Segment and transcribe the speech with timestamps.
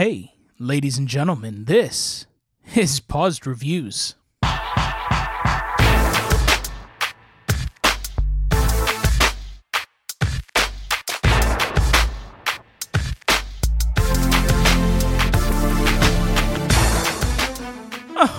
[0.00, 2.26] Hey, ladies and gentlemen, this
[2.76, 4.14] is Paused Reviews.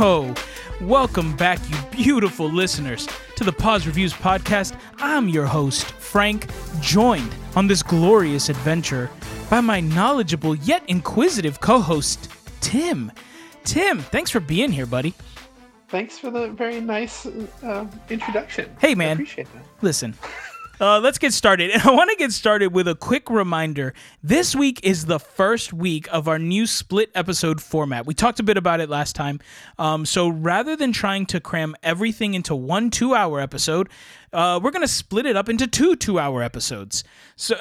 [0.02, 0.34] Oh,
[0.80, 3.06] welcome back, you beautiful listeners,
[3.36, 4.80] to the Pause Reviews podcast.
[5.00, 6.50] I'm your host, Franc,
[6.80, 9.10] joined on this glorious adventure
[9.50, 12.30] by my knowledgeable yet inquisitive co host,
[12.62, 13.12] Tim.
[13.64, 15.14] Tim, thanks for being here, buddy.
[15.90, 18.70] Thanks for the very nice uh, introduction.
[18.80, 19.10] Hey, man.
[19.10, 19.64] I appreciate that.
[19.82, 20.16] Listen.
[20.82, 21.72] Uh, let's get started.
[21.74, 23.94] And I want to get started with a quick reminder.
[24.24, 28.06] This week is the first week of our new split episode format.
[28.06, 29.40] We talked a bit about it last time.
[29.78, 33.90] Um, so rather than trying to cram everything into one two hour episode,
[34.32, 37.04] uh, we're going to split it up into two two hour episodes.
[37.36, 37.56] So.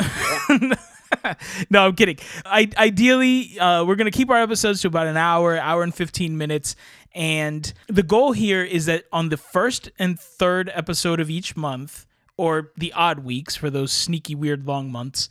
[1.71, 2.19] no, I'm kidding.
[2.45, 5.95] I, ideally, uh, we're going to keep our episodes to about an hour, hour and
[5.95, 6.77] 15 minutes.
[7.15, 12.07] And the goal here is that on the first and third episode of each month,
[12.37, 15.29] or the odd weeks for those sneaky, weird, long months,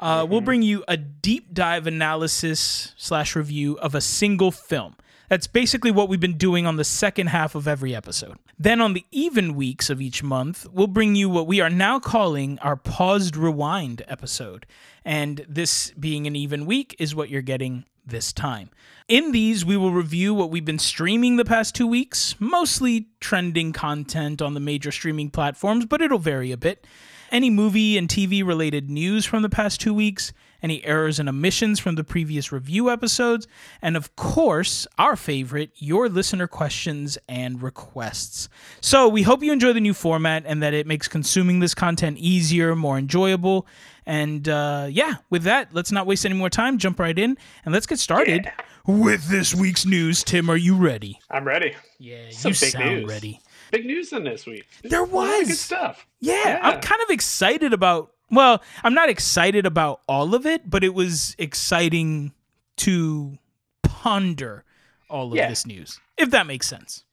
[0.00, 4.94] uh, we'll bring you a deep dive analysis slash review of a single film.
[5.28, 8.38] That's basically what we've been doing on the second half of every episode.
[8.58, 12.00] Then on the even weeks of each month, we'll bring you what we are now
[12.00, 14.66] calling our paused rewind episode.
[15.04, 18.70] And this being an even week is what you're getting this time.
[19.06, 23.72] In these, we will review what we've been streaming the past two weeks, mostly trending
[23.72, 26.86] content on the major streaming platforms, but it'll vary a bit.
[27.30, 30.32] Any movie and TV related news from the past two weeks,
[30.62, 33.46] any errors and omissions from the previous review episodes,
[33.80, 38.48] and of course, our favorite, your listener questions and requests.
[38.80, 42.18] So, we hope you enjoy the new format and that it makes consuming this content
[42.18, 43.66] easier, more enjoyable.
[44.06, 47.74] And uh, yeah, with that, let's not waste any more time, jump right in, and
[47.74, 48.52] let's get started Yeah.
[48.86, 50.24] with this week's news.
[50.24, 51.20] Tim, are you ready?
[51.30, 51.74] I'm ready.
[51.98, 53.08] Yeah, Some you sound news.
[53.08, 53.40] ready.
[53.70, 54.64] Big news in this week.
[54.82, 55.60] There lot good was.
[55.60, 56.06] stuff.
[56.20, 56.60] Yeah, Yeah.
[56.62, 58.12] I'm kind of excited about.
[58.30, 62.32] Well, I'm not excited about all of it, but it was exciting
[62.78, 63.38] to
[63.82, 64.64] ponder
[65.08, 65.48] all of Yeah.
[65.48, 67.04] this news, if that makes sense.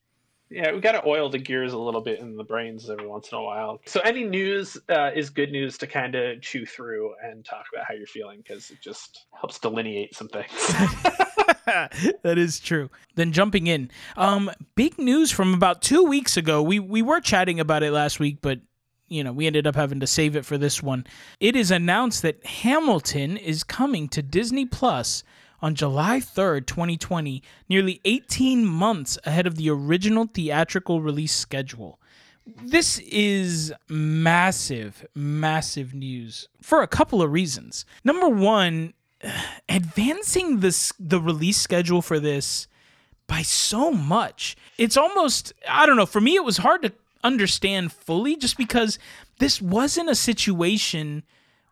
[0.52, 3.32] Yeah, we got to oil the gears a little bit in the brains every once
[3.32, 3.82] in a while.
[3.88, 7.86] So any news uh, is good news to kind of chew through and talk about
[7.88, 10.52] how you're feeling because it just helps delineate some things.
[11.66, 12.92] that is true.
[13.16, 16.62] Then jumping in, um, big news from about two weeks ago.
[16.62, 18.60] We we were chatting about it last week, but
[19.08, 21.06] you know we ended up having to save it for this one.
[21.40, 25.24] It is announced that Hamilton is coming to Disney Plus
[25.62, 32.00] on July 3rd, 2020, nearly 18 months ahead of the original theatrical release schedule.
[32.46, 37.86] This is massive, massive news for a couple of reasons.
[38.04, 38.94] Number one,
[39.70, 42.68] advancing this the release schedule for this
[43.28, 44.56] by so much.
[44.78, 46.94] It's almost I don't know, for me it was hard to
[47.26, 49.00] understand fully just because
[49.40, 51.24] this wasn't a situation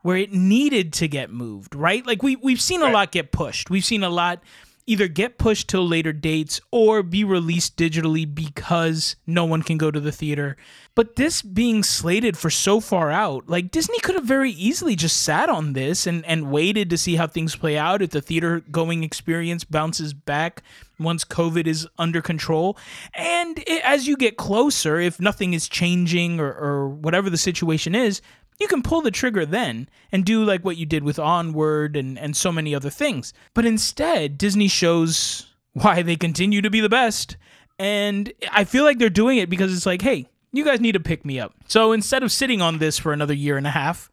[0.01, 2.05] where it needed to get moved, right?
[2.05, 2.93] Like we we've seen a Right.
[2.93, 3.69] lot get pushed.
[3.69, 4.43] We've seen a lot
[4.85, 9.91] either get pushed to later dates or be released digitally because no one can go
[9.91, 10.57] to the theater.
[10.95, 15.21] But this being slated for so far out, like Disney could have very easily just
[15.21, 18.59] sat on this and, and waited to see how things play out if the theater
[18.71, 20.61] going experience bounces back
[20.99, 22.77] once COVID is under control.
[23.13, 27.95] And i as you get closer, if nothing is changing or, or whatever the situation
[27.95, 28.21] is,
[28.59, 32.17] you can pull the trigger then and do like what you did with Onward and,
[32.17, 33.33] and so many other things.
[33.53, 37.37] But instead, Disney shows why they continue to be the best.
[37.79, 40.99] And I feel like they're doing it because it's like, hey, you guys need to
[40.99, 41.53] pick me up.
[41.67, 44.11] So instead of sitting on this for another year and a half,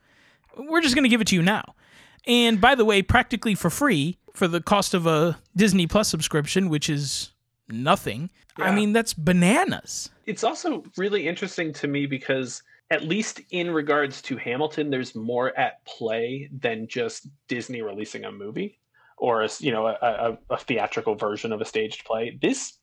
[0.56, 1.74] we're just going to give it to you now.
[2.26, 6.68] And by the way, practically for free for the cost of a Disney Plus subscription,
[6.68, 7.32] which is
[7.68, 8.30] nothing.
[8.56, 10.10] I mean, that's bananas.
[10.26, 15.56] it's also really interesting to me because at least in regards to Hamilton, there's more
[15.58, 18.78] at play than just Disney releasing a movie
[19.16, 22.38] or a, you know a, a, a theatrical version of a staged play.
[22.40, 22.75] This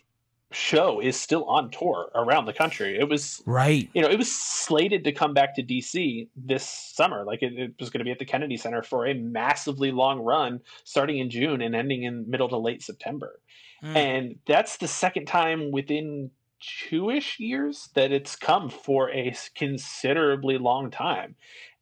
[0.51, 2.97] show is still on tour around the country.
[2.97, 3.89] It was Right.
[3.93, 7.25] you know it was slated to come back to DC this summer.
[7.25, 10.19] Like it, it was going to be at the Kennedy Center for a massively long
[10.19, 13.39] run, starting in June and ending in middle to late September
[13.83, 13.95] Mm.
[13.95, 20.91] and that's the second time within two-ish years that it's come for a considerably long
[20.91, 21.35] time.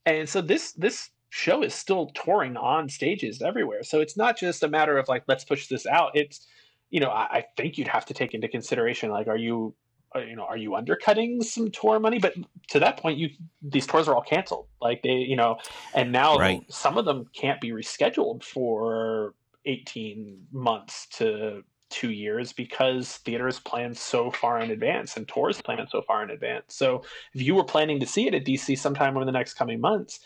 [0.06, 3.84] And so this this show is still touring on stages everywhere.
[3.84, 6.12] So it's not just a matter of like let's push this out.
[6.16, 6.48] It's
[6.92, 9.74] you know i, I think you'd have to take into consideration like are you
[10.16, 12.20] uh, you know are you undercutting some tour money?
[12.20, 12.36] But
[12.70, 13.30] to that point you
[13.62, 14.68] these tours are all canceled.
[14.82, 15.58] Like they you know
[15.94, 16.64] and now Right.
[16.70, 19.34] some of them can't be rescheduled for
[19.66, 21.64] 18 months to
[21.96, 26.30] two years because theaters plan so far in advance and tours plan so far in
[26.30, 26.76] advance.
[26.76, 27.04] So
[27.34, 30.20] if you were planning to see it at DC sometime over the next coming months,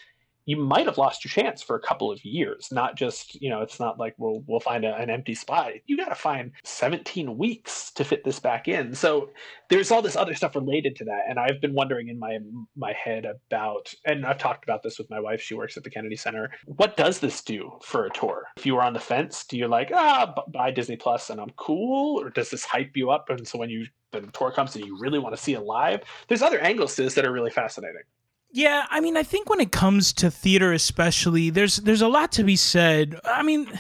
[0.50, 2.70] you might have lost your chance for a couple of years.
[2.72, 5.74] Not just, you know, it's not like we'll we'll find a, an empty spot.
[5.86, 8.96] You got to find 17 weeks to fit this back in.
[8.96, 9.30] So
[9.70, 12.40] there's all this other stuff related to that, and I've been wondering in my
[12.76, 15.40] my head about, and I've talked about this with my wife.
[15.40, 16.50] She works at the Kennedy Center.
[16.66, 18.46] What does this do for a tour?
[18.58, 21.52] If you were on the fence, do you like ah buy Disney Plus and I'm
[21.58, 23.30] cool, or does this hype you up?
[23.30, 26.02] And so when you the tour comes and you really want to see it live,
[26.28, 28.02] there's other angles to this that are really fascinating.
[28.52, 32.32] Yeah, I mean, I think when it comes to theater, especially, there's there's a lot
[32.34, 33.20] to be said.
[33.24, 33.80] I mean,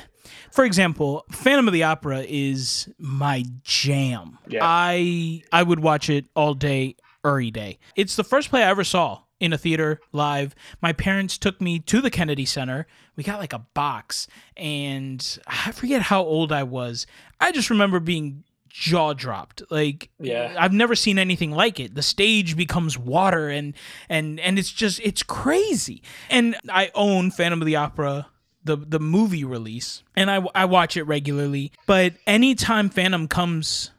[0.51, 4.37] for example, Phantom of the Opera is my jam.
[4.47, 4.59] Yeah.
[4.61, 6.95] I I would watch it all day,
[7.25, 7.79] every day.
[7.95, 10.53] It's the first play I ever saw in a theater live.
[10.81, 12.87] My parents took me to the Kennedy Center.
[13.15, 17.07] We got like a box, and I forget how old I was.
[17.39, 20.55] I just remember being jaw dropped like Yeah.
[20.57, 23.73] i've never seen anything like it the stage becomes water and
[24.07, 28.27] and and it's just it's crazy and i own phantom of the opera
[28.63, 33.91] the the movie release and i i watch it regularly but anytime phantom comes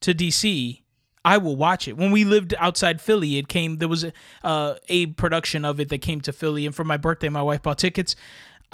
[0.00, 0.80] to dc
[1.26, 1.96] I will watch it.
[1.96, 3.78] When we lived outside Philly, it came.
[3.78, 4.12] There was a,
[4.42, 7.62] uh, a production of it that came to Philly, and for my birthday, my wife
[7.62, 8.14] bought tickets.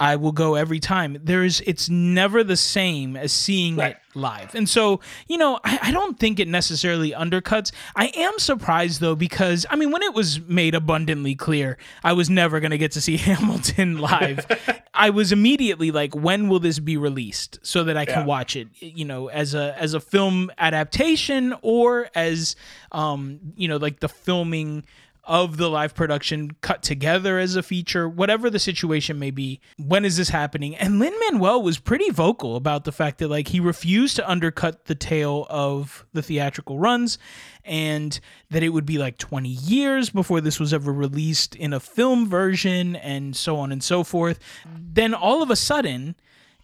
[0.01, 1.15] I will go every time.
[1.23, 3.91] There's, it's never the same as seeing Right.
[3.91, 4.55] it live.
[4.55, 7.71] And so, you know, I, I don't think it necessarily undercuts.
[7.95, 12.29] I am surprised though, because I mean, when it was made abundantly clear, I was
[12.31, 14.45] never going to get to see Hamilton live.
[14.93, 18.25] I was immediately like, when will this be released so that I can Yeah.
[18.25, 22.55] watch it, you know, as a, as a film adaptation or as,
[22.91, 24.83] um, you know, like the filming
[25.23, 29.59] of the live production cut together as a feature, whatever the situation may be.
[29.77, 30.75] When is this happening?
[30.75, 34.85] And Lin Manuel was pretty vocal about the fact that like he refused to undercut
[34.85, 37.17] the tail of the theatrical runs
[37.63, 38.19] and
[38.49, 42.27] that it would be like 20 years before this was ever released in a film
[42.27, 44.39] version and so on and so forth.
[44.65, 46.15] Then all of a sudden,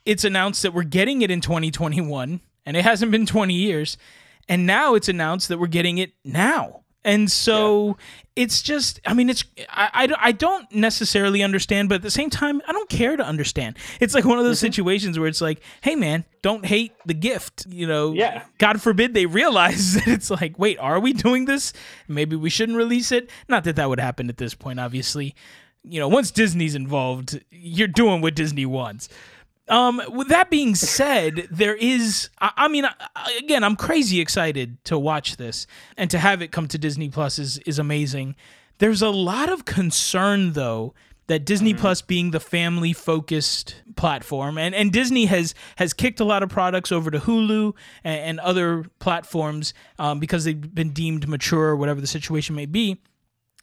[0.05, 3.97] it's announced that we're getting it in 2021 and it hasn't been 20 years.
[4.49, 6.83] And now it's announced that we're getting it now.
[7.07, 7.95] And so
[8.35, 12.29] it's just, I mean, it's, I, I, I don't necessarily understand, but at the same
[12.29, 13.77] time, I don't care to understand.
[14.01, 14.67] It's like one of those mm-hmm.
[14.67, 17.65] situations where it's like, hey, man, don't hate the gift.
[17.69, 18.43] You know, Yeah.
[18.57, 21.71] God forbid they realize that it's like, wait, are we doing this?
[22.09, 23.29] Maybe we shouldn't release it.
[23.47, 25.33] Not that that would happen at this point, obviously.
[25.83, 29.07] You know, once Disney's involved, you're doing what Disney wants.
[29.69, 34.83] Um, with that being said, there is, I, I mean, I, again, I'm crazy excited
[34.85, 35.67] to watch this
[35.97, 38.35] and to have it come to Disney Plus is, is amazing.
[38.77, 40.93] There's a lot of concern though
[41.27, 46.23] that Disney Plus being the family focused platform and, and Disney has has kicked a
[46.23, 47.73] lot of products over to Hulu
[48.03, 52.65] and, and other platforms um, because they've been deemed mature or whatever the situation may
[52.65, 53.01] be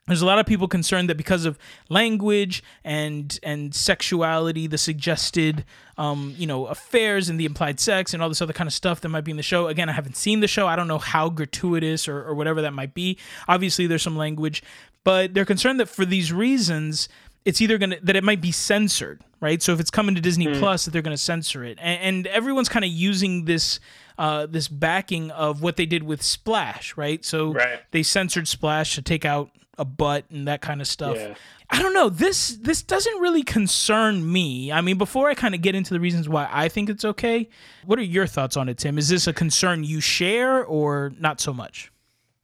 [0.07, 1.59] there's a lot of people concerned that because of
[1.89, 5.65] language and and sexuality the suggested
[5.97, 9.01] um, you know affairs and the implied sex and all this other kind of stuff
[9.01, 9.69] that might be in the show.
[9.69, 10.67] Again i haven't seen the show.
[10.67, 13.19] I don't know how gratuitous or, or whatever that might be.
[13.49, 14.63] Obviously there's some language
[15.05, 17.09] but they're concerned that for these reasons
[17.45, 19.63] it's either gonna that it might be censored right?
[19.63, 21.79] So if it's coming to disney plus that they're gonna censor it.
[21.81, 23.81] And, and everyone's kind of using this
[24.19, 27.25] uh, this backing of what they did with splash right?
[27.25, 27.81] So Right.
[27.91, 31.17] they censored splash to take out a butt and that kind of stuff.
[31.17, 31.35] Yeah.
[31.71, 32.09] I don't know.
[32.09, 34.71] This this doesn't really concern me.
[34.71, 37.49] I mean, before I kind of get into the reasons why I think it's okay,
[37.85, 38.99] what are your thoughts on it, Tim?
[38.99, 41.91] Is this a concern you share or not so much?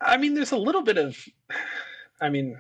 [0.01, 1.17] I mean, there's a little bit of.
[2.21, 2.59] I mean,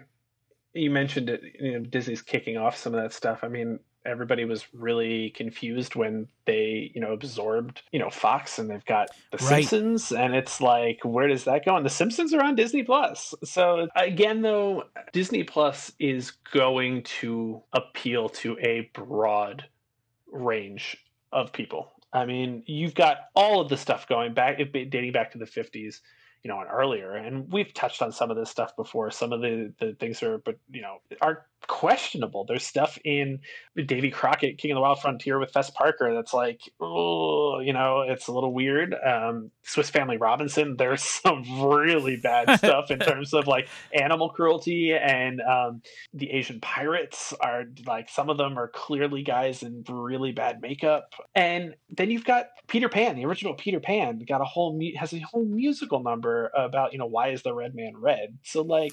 [0.74, 1.42] you mentioned it.
[1.58, 3.40] You know, Disney's kicking off some of that stuff.
[3.42, 8.70] I mean, everybody was really confused when they, you know, absorbed, you know, Fox, and
[8.70, 9.66] they've got The Right.
[9.66, 11.76] Simpsons, and it's like, where does that go?
[11.76, 13.34] And The Simpsons are on Disney Plus.
[13.44, 19.66] So again, though, Disney Plus is going to appeal to a broad
[20.30, 20.96] range
[21.32, 21.92] of people.
[22.12, 26.00] I mean, you've got all of the stuff going back, dating back to the 50s,
[26.42, 27.14] you know, and earlier.
[27.14, 29.10] And we've touched on some of this stuff before.
[29.10, 32.44] Some of the, the things are, but, you know, are questionable.
[32.44, 33.40] There's stuff in
[33.86, 38.02] Davy Crockett, King of the Wild Frontier with Fess Parker that's like, oh, you know,
[38.02, 38.94] it's a little weird.
[38.94, 44.92] Um, Swiss Family Robinson, there's some really bad stuff in terms of like animal cruelty
[44.94, 50.32] and um, the Asian pirates are like some of them are clearly guys in really
[50.32, 51.14] bad makeup.
[51.34, 55.12] And then you've got Peter Pan, the original Peter Pan, got a whole mu- has
[55.14, 58.38] a whole musical number about you know why is the red man red.
[58.42, 58.92] So like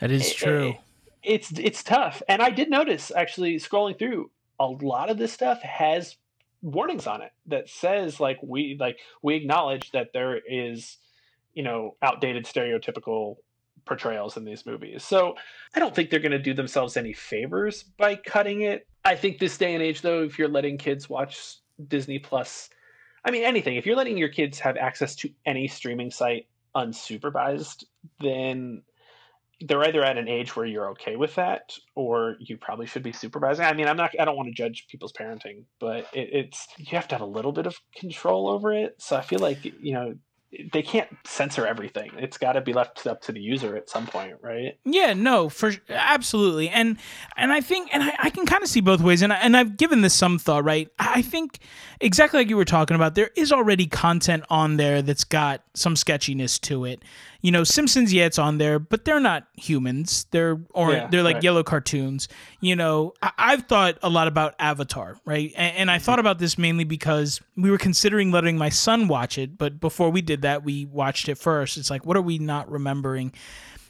[0.00, 0.68] That is it- true.
[0.70, 0.76] it-
[1.22, 2.22] it's it's tough.
[2.28, 6.16] And I did notice actually scrolling through a lot of this stuff has
[6.62, 10.98] warnings on it that says like we like we acknowledge that there is
[11.54, 13.36] you know outdated stereotypical
[13.84, 15.04] portrayals in these movies.
[15.04, 15.34] So
[15.74, 18.86] I don't think they're going to do themselves any favors by cutting it.
[19.04, 21.56] I think this day and age, though, if you're letting kids watch
[21.88, 22.70] Disney Plus,
[23.24, 27.84] I mean, anything, if you're letting your kids have access to any streaming site unsupervised,
[28.20, 28.82] then
[29.66, 33.12] they're either at an age where you're okay with that or you probably should be
[33.12, 33.64] supervising.
[33.64, 36.96] I mean, I'm not, I don't want to judge people's parenting, but it, it's, you
[36.96, 38.96] have to have a little bit of control over it.
[38.98, 40.14] So I feel like, you know,
[40.72, 42.10] they can't censor everything.
[42.18, 44.78] It's got to be left up to the user at some point, right?
[44.84, 46.98] Yeah, no, for absolutely, and
[47.36, 49.56] and I think, and I, I can kind of see both ways, and I, and
[49.56, 50.88] I've given this some thought, right?
[50.98, 51.58] I think
[52.00, 55.96] exactly like you were talking about, there is already content on there that's got some
[55.96, 57.02] sketchiness to it,
[57.42, 60.26] you know, Simpsons, yeah, it's on there, but they're not humans.
[60.30, 61.42] They're or yeah, they're like right.
[61.42, 62.28] yellow cartoons.
[62.60, 65.52] You know, I- have thought a lot about Avatar, right?
[65.56, 66.04] And, and I mm-hmm.
[66.04, 70.08] thought about this mainly because we were considering letting my son watch it, but before
[70.10, 71.76] we did that, we watched it first.
[71.76, 73.32] It's like, what are we not remembering?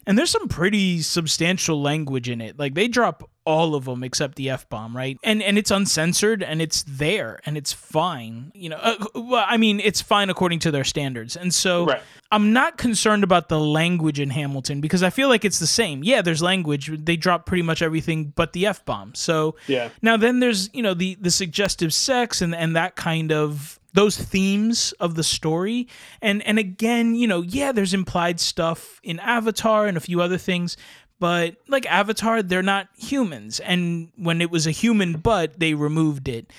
[0.06, 2.58] and there's some pretty substantial language in it.
[2.58, 5.18] Like they drop all of them except the f bomb, right?
[5.22, 8.52] And and it's uncensored and it's there and it's fine.
[8.54, 11.36] You know, uh, well, I mean, it's fine according to their standards.
[11.36, 12.02] And so right.
[12.32, 16.02] I'm not concerned about the language in Hamilton because I feel like it's the same.
[16.02, 16.90] Yeah, there's language.
[17.04, 19.14] They drop pretty much everything but the f bomb.
[19.14, 19.90] So yeah.
[20.00, 24.16] Now then, there's you know the the suggestive sex and and that kind of those
[24.16, 25.86] themes of the story
[26.22, 30.38] and and again you know yeah there's implied stuff in avatar and a few other
[30.38, 30.78] things
[31.18, 36.26] but like avatar they're not humans and when it was a human butt they removed
[36.26, 36.50] it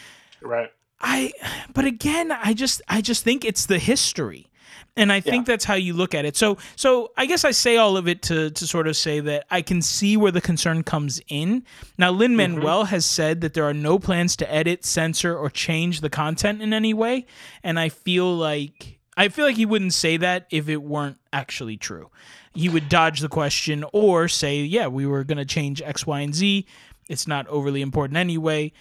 [0.42, 1.34] right i
[1.74, 4.48] but again i just i just think it's the history
[4.96, 5.54] and I think yeah.
[5.54, 6.38] that's how you look at it.
[6.38, 9.46] So, so I guess I say all of it to to sort of say that
[9.50, 11.64] I can see where the concern comes in.
[11.98, 12.90] Now, Lin Manuel mm-hmm.
[12.90, 16.74] has said that there are no plans to edit, censor, or change the content in
[16.74, 17.26] any way,
[17.64, 21.78] and I feel like I feel like he wouldn't say that if it weren't actually
[21.78, 22.10] true.
[22.56, 26.20] He would dodge the question or say, "Yeah, we were going to change X, Y,
[26.20, 26.68] and Z."
[27.10, 28.72] it's not overly important anyway.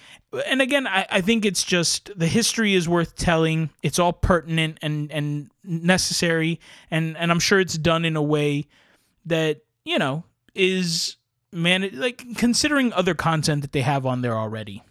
[0.46, 3.70] And again, I, I think it's just the history is worth telling.
[3.82, 6.60] It's all pertinent and, and necessary,
[6.90, 8.66] and, and I'm sure it's done in a way
[9.26, 10.24] that, you know,
[10.54, 11.16] is
[11.52, 14.82] man like considering other content that they have on there already.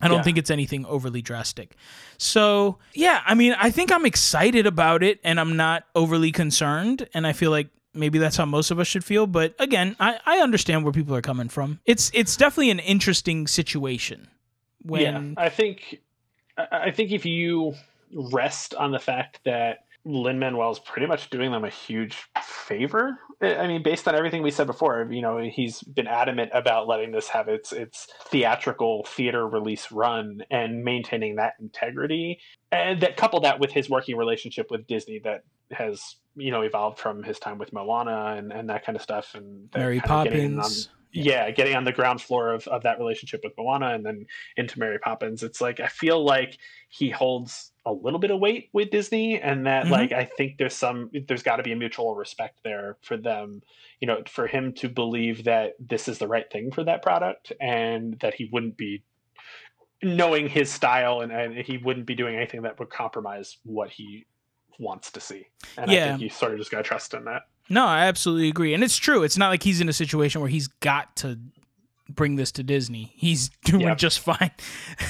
[0.00, 0.22] I don't yeah.
[0.24, 1.74] think it's anything overly drastic.
[2.18, 7.08] So, yeah, I mean, I think I'm excited about it and I'm not overly concerned.
[7.14, 10.18] And I feel like maybe that's how most of us should feel but again I,
[10.26, 11.80] I understand where people are coming from.
[11.84, 14.28] It's it's definitely an interesting situation
[14.82, 16.00] when yeah, i think
[16.56, 17.74] i think if you
[18.32, 23.18] rest on the fact that lin Manuel is pretty much doing them a huge favor
[23.42, 27.10] i mean based on everything we said before you know he's been adamant about letting
[27.10, 32.38] this have its its theatrical theater release run and maintaining that integrity
[32.70, 36.98] and that couple that with his working relationship with disney that has you know evolved
[36.98, 40.86] from his time with Moana and, and that kind of stuff and Mary Poppins.
[40.86, 44.26] On, yeah, getting on the ground floor of, of that relationship with Moana and then
[44.56, 45.42] into Mary Poppins.
[45.42, 46.58] It's like I feel like
[46.88, 49.92] he holds a little bit of weight with Disney and that mm-hmm.
[49.92, 53.62] like I think there's some there's got to be a mutual respect there for them,
[54.00, 57.52] you know, for him to believe that this is the right thing for that product
[57.60, 59.02] and that he wouldn't be
[60.02, 64.26] knowing his style and, and he wouldn't be doing anything that would compromise what he
[64.78, 65.46] wants to see.
[65.76, 66.04] And yeah.
[66.04, 67.42] I think you sort of just got to trust in that.
[67.68, 68.74] No, I absolutely agree.
[68.74, 69.22] And it's true.
[69.22, 71.38] It's not like he's in a situation where he's got to
[72.08, 73.12] bring this to Disney.
[73.16, 73.98] He's doing yep.
[73.98, 74.50] just fine.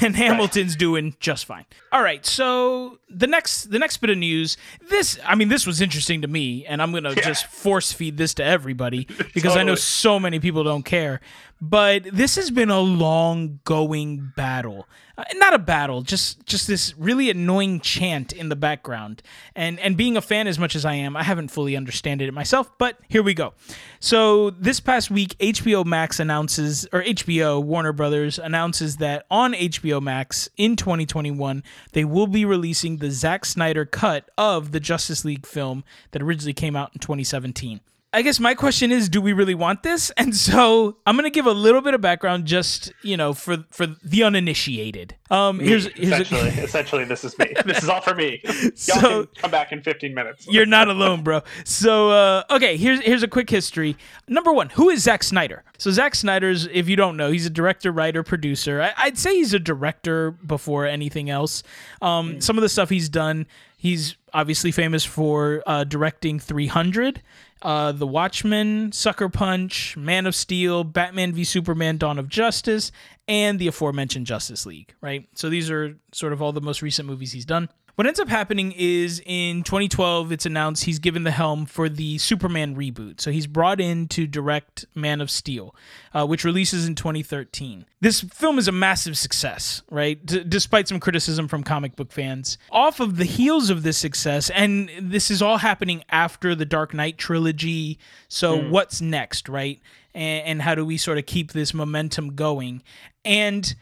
[0.01, 0.79] And Hamilton's right.
[0.79, 1.65] doing just fine.
[1.93, 4.57] All right, so the next the next bit of news,
[4.89, 7.23] this I mean this was interesting to me and I'm going to yeah.
[7.23, 9.05] just force feed this to everybody
[9.35, 9.61] because totally.
[9.61, 11.21] I know so many people don't care.
[11.61, 14.87] But this has been a long going battle
[15.19, 19.23] uh, not a battle, just just this really annoying chant in the background.
[19.55, 22.33] And and being a fan as much as I am, I haven't fully understood it
[22.35, 23.55] myself, but here we go.
[23.99, 30.03] So this past week, HBO Max announces, or HBO Warner Brothers announces that on HBO
[30.03, 35.47] Max in 2021 they will be releasing the Zack Snyder cut of the Justice League
[35.47, 37.81] film that originally came out in 2017.
[38.17, 40.11] I guess my question is, do we really want this?
[40.27, 43.87] And so I'm gonna give a little bit of background, just you know, for for
[43.87, 45.15] the uninitiated.
[45.31, 47.53] Um, me, here's, here's essentially, a, essentially, this is me.
[47.65, 48.41] This is all for me.
[48.45, 50.47] Y'all so, come back in 15 minutes.
[50.49, 51.43] you're not alone, bro.
[51.65, 53.97] So uh, okay, here's here's a quick history.
[54.27, 55.63] Number one, who is Zack Snyder?
[55.77, 58.81] So Zack Snyder's, if you don't know, he's a director, writer, producer.
[58.81, 61.63] I, would say he's a director before anything else.
[62.01, 62.43] Um, mm.
[62.43, 63.47] Some of the stuff he's done
[63.87, 67.23] He's obviously famous for uh, directing 300,
[67.63, 72.93] uh, The Watchmen, Sucker Punch, Man of Steel, Batman v Superman: Dawn of Justice,
[73.29, 74.95] and the aforementioned Justice League.
[75.01, 75.29] Right.
[75.35, 77.69] So these are sort of all the most recent movies he's done.
[77.97, 82.19] What ends up happening is in 2012, it's announced he's given the helm for the
[82.19, 83.23] Superman reboot.
[83.23, 85.75] So he's brought in to direct Man of Steel,
[86.13, 87.87] uh, which releases in 2013.
[88.03, 90.25] This film is a massive success, right?
[90.27, 92.59] D- despite some criticism from comic book fans.
[92.71, 96.93] Off of the heels of this success, and this is all happening after the Dark
[96.93, 97.99] Knight trilogy.
[98.29, 98.69] So mm.
[98.69, 99.81] what's next, right?
[100.13, 102.83] And, and how do we sort of keep this momentum going?
[103.25, 103.75] And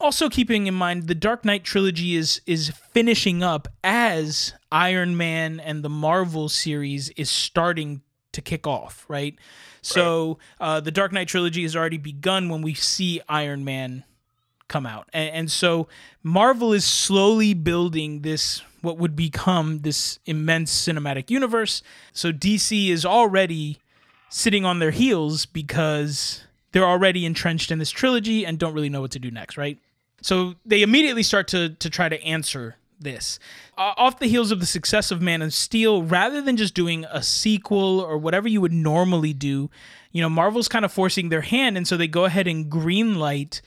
[0.00, 5.60] also keeping in mind the Dark Knight trilogy is is finishing up as Iron Man
[5.60, 8.02] and the Marvel series is starting
[8.32, 9.34] to kick off, right?
[9.82, 14.04] So uh, the Dark Knight trilogy has already begun when we see Iron Man
[14.68, 15.88] come out, and, and so
[16.22, 21.82] Marvel is slowly building this what would become this immense cinematic universe.
[22.12, 23.78] So DC is already
[24.28, 29.00] sitting on their heels because they're already entrenched in this trilogy and don't really know
[29.00, 29.78] what to do next, right?
[30.20, 33.38] So they immediately start to to try to answer this.
[33.76, 37.04] Uh, off the heels of the success of Man of Steel, rather than just doing
[37.10, 39.70] a sequel or whatever you would normally do,
[40.10, 43.60] you know, Marvel's kind of forcing their hand, and so they go ahead and greenlight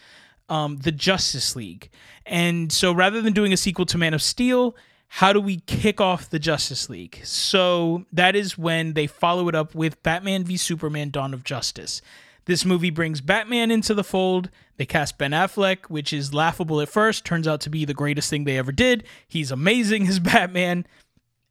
[0.50, 1.90] um, the Justice League.
[2.26, 4.76] And so rather than doing a sequel to Man of Steel,
[5.08, 7.20] how do we kick off the Justice League?
[7.24, 12.02] So that is when they follow it up with Batman v Superman Dawn of Justice.
[12.46, 14.50] This movie brings Batman into the fold.
[14.78, 18.30] They cast Ben Affleck, which is laughable at first, turns out to be the greatest
[18.30, 19.04] thing they ever did.
[19.28, 20.86] He's amazing as Batman.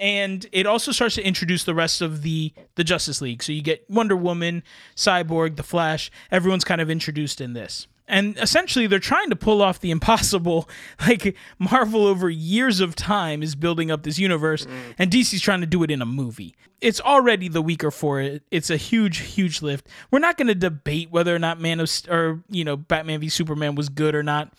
[0.01, 3.43] And it also starts to introduce the rest of the the Justice League.
[3.43, 4.63] So you get Wonder Woman,
[4.97, 6.11] Cyborg, The Flash.
[6.31, 10.69] Everyone's kind of introduced in this and essentially they're trying to pull off the impossible.
[11.07, 14.67] Like marvel over years of time is building up this universe
[14.99, 16.55] and dc's trying to do it in a movie.
[16.81, 18.43] It's already the weaker for it.
[18.51, 19.89] It's a huge huge lift.
[20.11, 23.29] We're not going to debate whether or not man of or you know batman v
[23.29, 24.53] superman was good or not.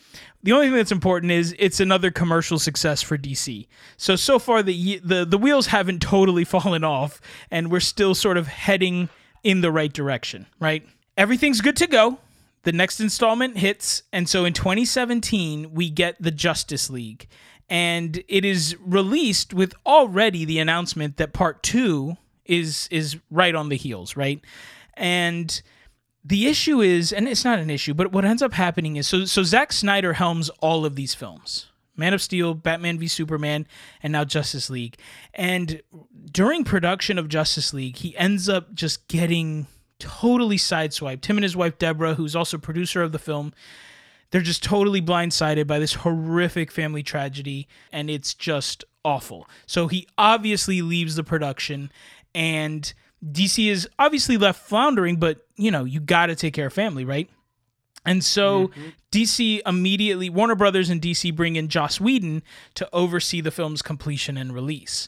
[0.44, 3.68] The only thing that's important is it's another commercial success for dc
[3.98, 8.38] so so far the the, the wheels haven't totally fallen off and we're still sort
[8.38, 9.10] of heading
[9.44, 10.88] in the right direction right?
[11.18, 12.20] Everything's good to go
[12.64, 17.28] the next installment hits and so in 2017 we get the justice league.
[17.70, 23.70] And it is released with already the announcement that part two is is right on
[23.70, 24.42] the heels right?
[24.96, 25.62] And
[26.24, 29.26] the issue is and it's not an issue but what ends up happening is so
[29.26, 31.68] so Zack Snyder helms all of these films.
[31.96, 33.68] Man of Steel, Batman v Superman,
[34.02, 34.98] and now Justice League.
[35.34, 35.82] And
[36.32, 39.68] during production of Justice League, he ends up just getting
[40.02, 41.26] totally sideswiped.
[41.26, 43.54] Him and his wife Deborah, who's also producer of the film,
[44.32, 49.48] they're just totally blindsided by this horrific family tragedy, and it's just awful.
[49.66, 51.92] So he obviously leaves the production,
[52.34, 52.92] and
[53.26, 57.06] DC is obviously left floundering, but you know, you got to take care of family,
[57.06, 57.30] right?
[58.06, 58.90] And so mm-hmm.
[59.12, 62.42] DC immediately, Warner Brothers and DC bring in Joss Whedon
[62.76, 65.08] to oversee the film's completion and release.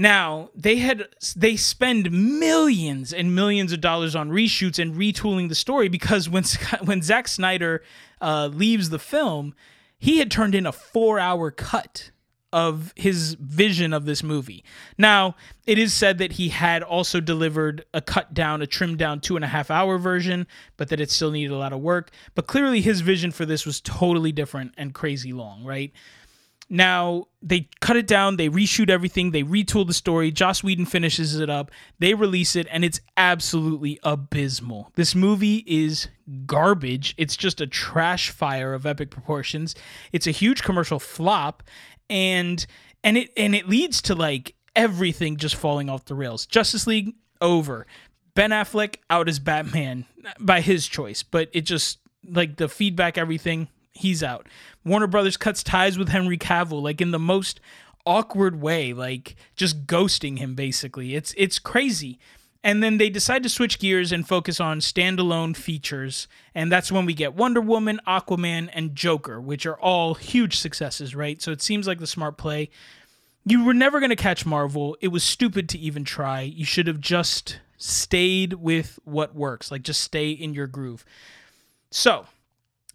[0.00, 5.54] Now they had they spend millions and millions of dollars on reshoots and retooling the
[5.54, 6.44] story because when
[6.84, 7.82] when Zack Snyder
[8.22, 9.54] uh, leaves the film,
[9.98, 12.12] he had turned in a four hour cut
[12.50, 14.64] of his vision of this movie.
[14.96, 15.36] Now
[15.66, 19.36] it is said that he had also delivered a cut down, a trimmed down two
[19.36, 20.46] and a half hour version,
[20.78, 22.10] but that it still needed a lot of work.
[22.34, 25.92] But clearly his vision for this was totally different and crazy long, right?
[26.72, 30.30] Now they cut it down, they reshoot everything, they retool the story.
[30.30, 34.92] Joss Whedon finishes it up, they release it, and it's absolutely abysmal.
[34.94, 36.06] This movie is
[36.46, 37.16] garbage.
[37.18, 39.74] It's just a trash fire of epic proportions.
[40.12, 41.64] It's a huge commercial flop,
[42.08, 42.64] and
[43.02, 46.46] and it and it leads to like everything just falling off the rails.
[46.46, 47.84] Justice League over.
[48.34, 50.06] Ben Affleck out as Batman
[50.38, 54.46] by his choice, but it just like the feedback, everything he's out.
[54.84, 57.60] Warner Brothers cuts ties with Henry Cavill like in the most
[58.06, 61.14] awkward way, like just ghosting him basically.
[61.14, 62.18] It's it's crazy.
[62.62, 67.06] And then they decide to switch gears and focus on standalone features, and that's when
[67.06, 71.40] we get Wonder Woman, Aquaman, and Joker, which are all huge successes, right?
[71.40, 72.68] So it seems like the smart play.
[73.46, 74.94] You were never going to catch Marvel.
[75.00, 76.42] It was stupid to even try.
[76.42, 81.06] You should have just stayed with what works, like just stay in your groove.
[81.90, 82.26] So,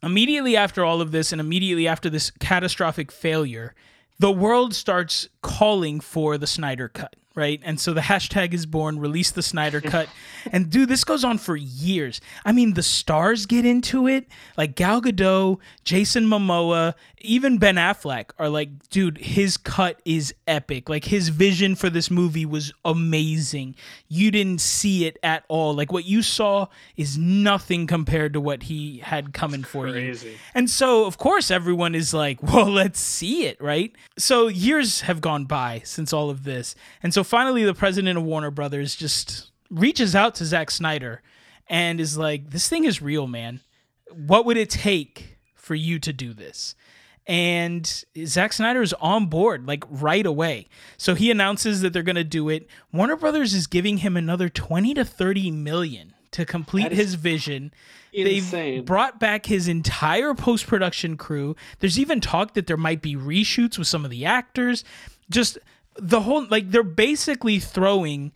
[0.06, 3.74] Immediately after all of this, and immediately after this catastrophic failure,
[4.20, 7.62] the world starts calling for the Snyder Cut, right?
[7.63, 10.10] And so the hashtag is born, release the Snyder cut.
[10.52, 12.21] and dude, this goes on for years.
[12.45, 14.28] I mean, the stars get into it.
[14.58, 20.89] Like Gal Gadot, Jason Momoa, even Ben Affleck are like, dude, his cut is epic.
[20.89, 23.76] Like his vision for this movie was amazing.
[24.08, 25.74] You didn't see it at all.
[25.74, 30.30] Like what you saw is nothing compared to what he had coming for Crazy.
[30.30, 30.36] you.
[30.54, 33.93] And so, of course, everyone is like, well, let's see it, right?
[34.17, 36.76] So years have gone by since all of this.
[37.04, 41.21] And so finally, the president of Warner Brothers just reaches out to Zack Snyder
[41.67, 43.61] and is like, this thing is real, man.
[44.11, 46.75] What would it take for you to do this?
[47.27, 50.67] And Zack Snyder is on board like right away.
[50.97, 52.67] So he announces that they're going to do it.
[52.93, 57.73] Warner Brothers is giving him another 20 to 30 million to complete his vision.
[58.27, 58.75] insane.
[58.75, 61.55] They've brought back his entire post production crew.
[61.79, 64.83] There's even talk that there might be reshoots with some of the actors.
[65.29, 65.57] Just
[65.97, 68.31] the whole, like, they're basically throwing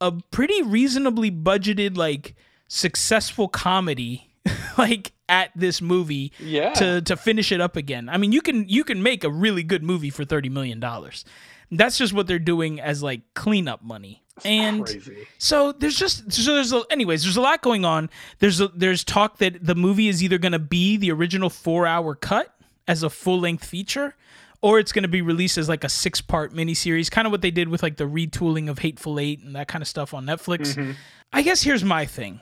[0.00, 2.34] a pretty reasonably budgeted, like,
[2.68, 4.30] successful comedy,
[4.78, 6.74] like, at this movie Yeah.
[6.74, 8.10] to to finish it up again.
[8.10, 11.24] I mean, you can you can make a really good movie for 30 million dollars.
[11.70, 14.22] That's just what they're doing as like cleanup money.
[14.44, 15.26] And Crazy.
[15.38, 18.10] so there's just so there's a, anyways there's a lot going on.
[18.40, 22.16] There's a, there's talk that the movie is either going to be the original 4-hour
[22.16, 22.54] cut
[22.86, 24.14] as a full-length feature
[24.64, 27.50] or it's going to be released as like a six-part miniseries, kind of what they
[27.50, 30.96] did with like the retooling of Hateful 8 and that kind of stuff on Netflix.
[31.34, 32.40] I guess here's my thing.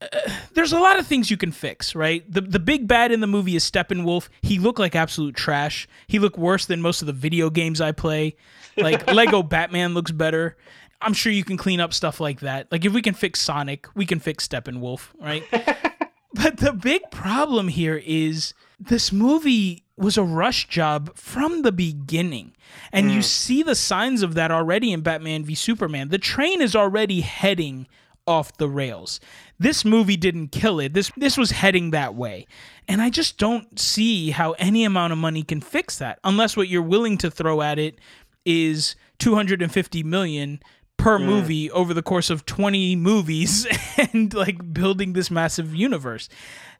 [0.00, 0.06] Uh,
[0.54, 2.24] there's a lot of things you can fix, right?
[2.32, 4.30] The the big bad in the movie is Steppenwolf.
[4.40, 5.86] He looked like absolute trash.
[6.06, 8.36] He looked worse than most of the video games I play.
[8.78, 10.56] Like Lego Batman looks better.
[11.02, 12.72] I'm sure you can clean up stuff like that.
[12.72, 15.44] Like if we can fix Sonic, we can fix Steppenwolf, right?
[16.32, 22.54] but the big problem here is this movie was a rush job from the beginning.
[22.92, 23.24] And you mm.
[23.24, 26.08] see the signs of that already in Batman v Superman.
[26.08, 27.86] The train is already heading
[28.26, 29.20] off the rails.
[29.58, 30.92] This movie didn't kill it.
[30.92, 32.46] This this was heading that way.
[32.86, 36.68] And I just don't see how any amount of money can fix that unless what
[36.68, 37.98] you're willing to throw at it
[38.44, 40.60] is 250 million
[40.98, 41.24] per mm.
[41.24, 43.66] movie over the course of 20 movies
[44.12, 46.28] and like building this massive universe.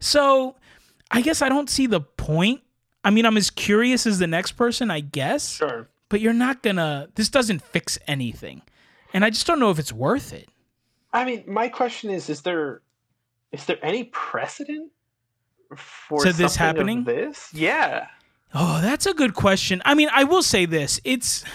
[0.00, 0.56] So,
[1.10, 2.60] I guess I don't see the point.
[3.08, 5.88] I mean, I'm as curious as the next person, I guess, Sure.
[6.10, 8.60] but you're not gonna this doesn't fix anything.
[9.14, 10.50] And I just don't know if it's worth it.
[11.10, 12.82] I mean, my question is: Is there
[13.50, 14.92] is there any precedent
[15.74, 17.04] for To this happening?
[17.04, 18.08] This, yeah.
[18.52, 19.80] Oh, that's a good question.
[19.86, 21.00] I mean, I will say this.
[21.02, 21.46] It's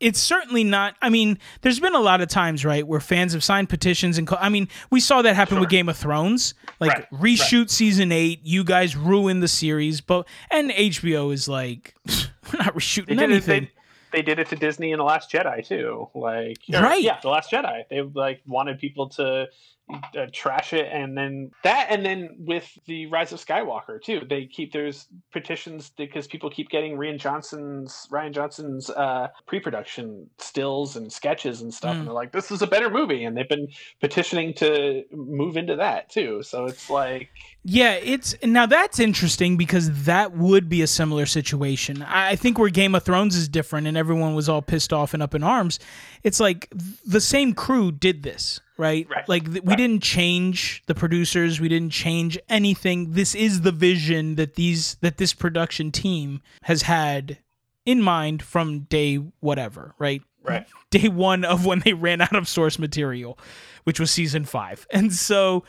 [0.00, 3.42] it's certainly not I mean, there's been a lot of times, right, where fans have
[3.42, 6.54] signed petitions and co- I mean, we saw that happen with Game of Thrones.
[6.80, 11.94] Like Right, reshoot season 8, you guys ruined the series, but and HBO is like
[12.06, 13.20] we're not They reshooting it.
[13.20, 13.62] anything.
[13.64, 13.70] They,
[14.12, 16.08] they did it to Disney in the Last Jedi too.
[16.14, 17.02] Like, or, Right.
[17.02, 17.84] Yeah, the Last Jedi.
[17.90, 19.46] They like wanted people to
[19.88, 24.22] uh, trash it, and then that, and then with the Rise of Skywalker too.
[24.28, 30.96] They keep there's petitions because people keep getting Rian Johnson's Rian Johnson's uh, pre-production stills
[30.96, 31.98] and sketches and stuff, Mm.
[32.00, 33.68] and they're like, "This is a better movie," and they've been
[34.00, 36.42] petitioning to move into that too.
[36.42, 37.28] So it's like,
[37.64, 42.02] Yeah, it's now that's interesting because that would be a similar situation.
[42.02, 45.14] I I think where Game of Thrones is different and everyone was all pissed off
[45.14, 45.78] and up in arms.
[46.24, 46.68] It's like
[47.04, 49.06] the same crew did this, right?
[49.10, 49.76] Right, Like th- we right.
[49.76, 53.12] didn't change the producers, we didn't change anything.
[53.12, 57.38] This is the vision that these that this production team has had
[57.84, 60.22] in mind from day whatever, right?
[60.42, 63.38] right, day one of when they ran out of source material,
[63.84, 64.86] which was season five.
[64.90, 65.64] And so,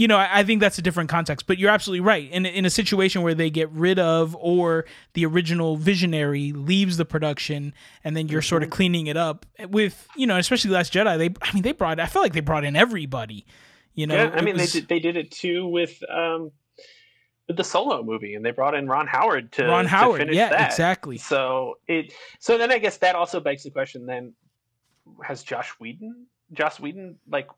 [0.00, 1.46] you know, I, I think that's a different context.
[1.46, 2.26] But you're absolutely right.
[2.30, 7.04] In in a situation where they get rid of or the original visionary leaves the
[7.04, 11.18] production, and then you're sort of cleaning it up with, you know, especially Last Jedi.
[11.18, 12.00] They, I mean, they brought.
[12.00, 13.44] I feel like they brought in everybody.
[13.92, 14.30] You know, yeah.
[14.32, 16.50] I mean, was they did they did it too with um
[17.46, 20.20] with the Solo movie, and they brought in Ron Howard to Ron to Howard.
[20.20, 20.70] finish Yeah, that.
[20.70, 21.18] exactly.
[21.18, 24.32] So it so then I guess that also begs the question: Then
[25.22, 27.48] has Josh Whedon, Josh Whedon, like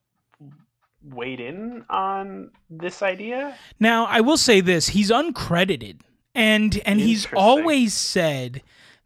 [1.04, 3.56] weighed in on this idea?
[3.80, 6.00] Now, I will say this: he's uncredited,
[6.34, 8.62] and and he's always said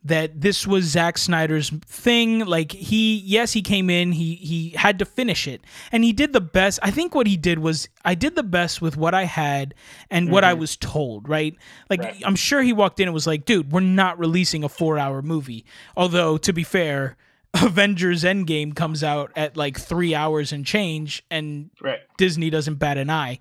[0.07, 2.45] that this was Zack Snyder's thing.
[2.47, 6.33] Like he, yes, he came in, he he had to finish it, and he did
[6.33, 6.79] the best.
[6.83, 9.75] I think what he did was I did the best with what I had
[10.11, 10.61] and what I mm-hmm.
[10.61, 11.29] was told.
[11.29, 11.57] Right?
[11.91, 12.23] Like Right.
[12.25, 15.23] I'm sure he walked in and was like, "Dude, we're not releasing a four hour
[15.23, 15.65] movie."
[15.97, 17.17] Although to be fair.
[17.63, 22.01] Avengers Endgame comes out at like three hours and change, and Right.
[22.17, 23.39] Disney doesn't bat an eye.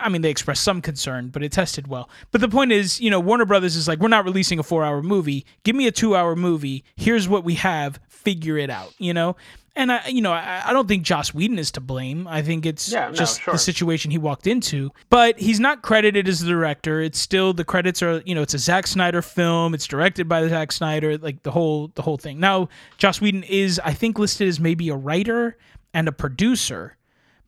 [0.00, 2.08] I mean, they expressed some concern, but it tested well.
[2.30, 4.84] But the point is, you know, Warner Brothers is like, we're not releasing a four
[4.84, 5.44] hour movie.
[5.64, 6.84] Give me a two hour movie.
[6.96, 7.98] Here's what we have.
[8.08, 9.36] Figure it out, you know?
[9.78, 12.26] And I, you know, I, I don't think Joss Whedon is to blame.
[12.26, 13.52] I think it's Yeah, no, just sure.
[13.54, 14.90] the situation he walked into.
[15.08, 17.00] But he's not credited as the director.
[17.00, 19.74] It's still the credits are, you know, it's a Zack Snyder film.
[19.74, 21.16] It's directed by the Zack Snyder.
[21.16, 22.40] Like the whole the whole thing.
[22.40, 25.56] Now, Joss Whedon is, I think, listed as maybe a writer
[25.94, 26.96] and a producer,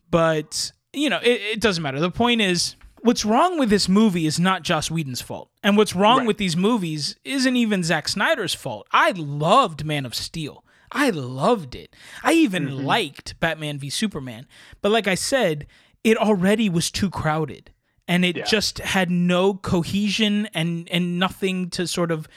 [0.09, 1.99] but you know, it, it doesn't matter.
[1.99, 2.75] The point is.
[3.03, 5.49] What's wrong with this movie is not Joss Whedon's fault.
[5.63, 6.27] And what's wrong Right.
[6.27, 8.85] with these movies isn't even Zack Snyder's fault.
[8.91, 10.63] I loved Man of Steel.
[10.91, 11.95] I loved it.
[12.23, 12.85] I even mm-hmm.
[12.85, 14.47] liked Batman v Superman.
[14.81, 15.67] But like I said,
[16.03, 17.71] it already was too crowded.
[18.07, 18.43] And it Yeah.
[18.43, 22.27] just had no cohesion and and nothing to sort of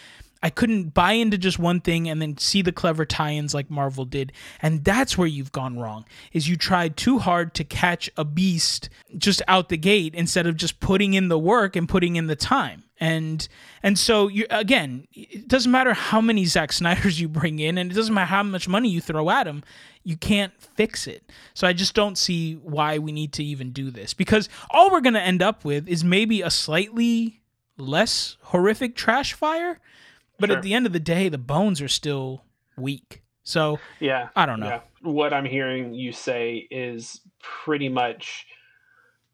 [0.45, 4.05] I couldn't buy into just one thing and then see the clever tie-ins like Marvel
[4.05, 4.31] did.
[4.61, 6.05] And that's where you've gone wrong.
[6.35, 10.57] Is you tried too hard to catch a beast just out the gate instead of
[10.57, 12.85] just putting in the work and putting in the time.
[13.01, 13.47] And
[13.83, 17.91] and so you again, it doesn't matter how many Zack Snyders you bring in and
[17.91, 19.65] it doesn't matter how much money you throw at him,
[20.05, 21.33] you can't fix it.
[21.55, 25.01] So I just don't see why we need to even do this because all we're
[25.01, 27.41] going to end up with is maybe a slightly
[27.77, 29.81] less horrific trash fire,
[30.39, 30.57] but Sure.
[30.57, 32.45] at the end of the day, the bones are still
[32.77, 33.23] weak.
[33.43, 34.29] So Yeah.
[34.37, 34.67] I don't know.
[34.69, 34.81] Yeah.
[35.03, 38.47] What I'm hearing you say is pretty much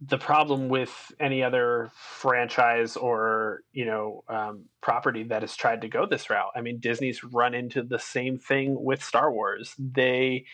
[0.01, 5.89] the problem with any other franchise or you know um, property that has tried to
[5.89, 6.53] go this route.
[6.57, 9.75] I mean, Disney's run into the same thing with Star Wars.
[9.79, 10.47] They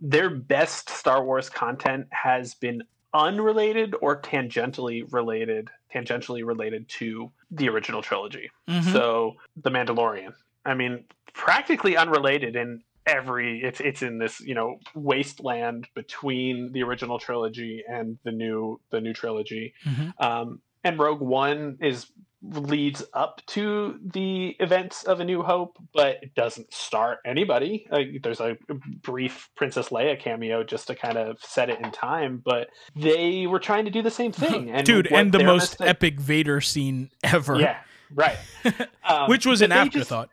[0.00, 7.68] their best Star Wars content has been unrelated or tangentially related, tangentially related to the
[7.68, 8.50] original trilogy.
[8.68, 8.92] mhm.
[8.92, 10.34] So the Mandalorian.
[10.66, 16.82] I mean, practically unrelated in every it's it's in this, you know, wasteland between the
[16.82, 19.74] original trilogy and the new the new trilogy.
[19.86, 20.12] Mhm.
[20.20, 22.06] Um and Rogue One is
[22.42, 27.86] leads up to the events of A New Hope, but it doesn't start anybody.
[27.90, 28.58] Like, there's a
[29.02, 33.58] brief Princess Leia cameo just to kind of set it in time, but they were
[33.58, 34.70] trying to do the same thing.
[34.70, 37.58] And dude, and the most mistake- epic Vader scene ever.
[37.58, 37.78] yeah,
[38.14, 38.36] right.
[39.08, 40.28] Um, Which was an they just- afterthought.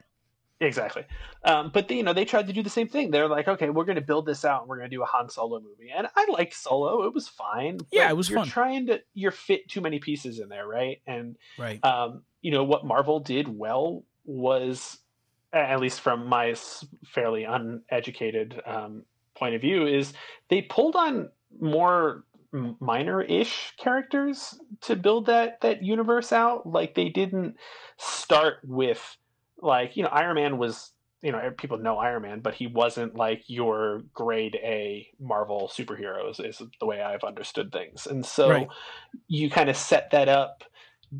[0.62, 1.04] Exactly.
[1.43, 3.10] Um, but they, you know, they tried to do the same thing.
[3.12, 5.08] They're like, okay, we're going to build this out and we're going to do a
[5.08, 5.91] Han Solo movie.
[5.93, 7.04] And I liked Solo.
[7.08, 7.80] It was fine.
[7.91, 8.47] Yeah, it was you're fun.
[8.47, 11.02] trying to, you're fit too many pieces in there, right?
[11.08, 11.84] And, right.
[11.84, 15.00] um, you know, what Marvel did well was,
[15.52, 16.56] at least from my
[17.06, 19.04] fairly uneducated um,
[19.36, 20.13] point of view, is
[20.50, 26.67] they pulled on more minor-ish characters to build that that universe out.
[26.67, 27.56] Like they didn't
[27.97, 29.17] start with
[29.62, 33.15] like you know Iron Man was you know people know Iron Man, but he wasn't
[33.15, 38.67] like your grade A Marvel superheroes is the way I've understood things, and so Right.
[39.28, 40.63] you kind of set that up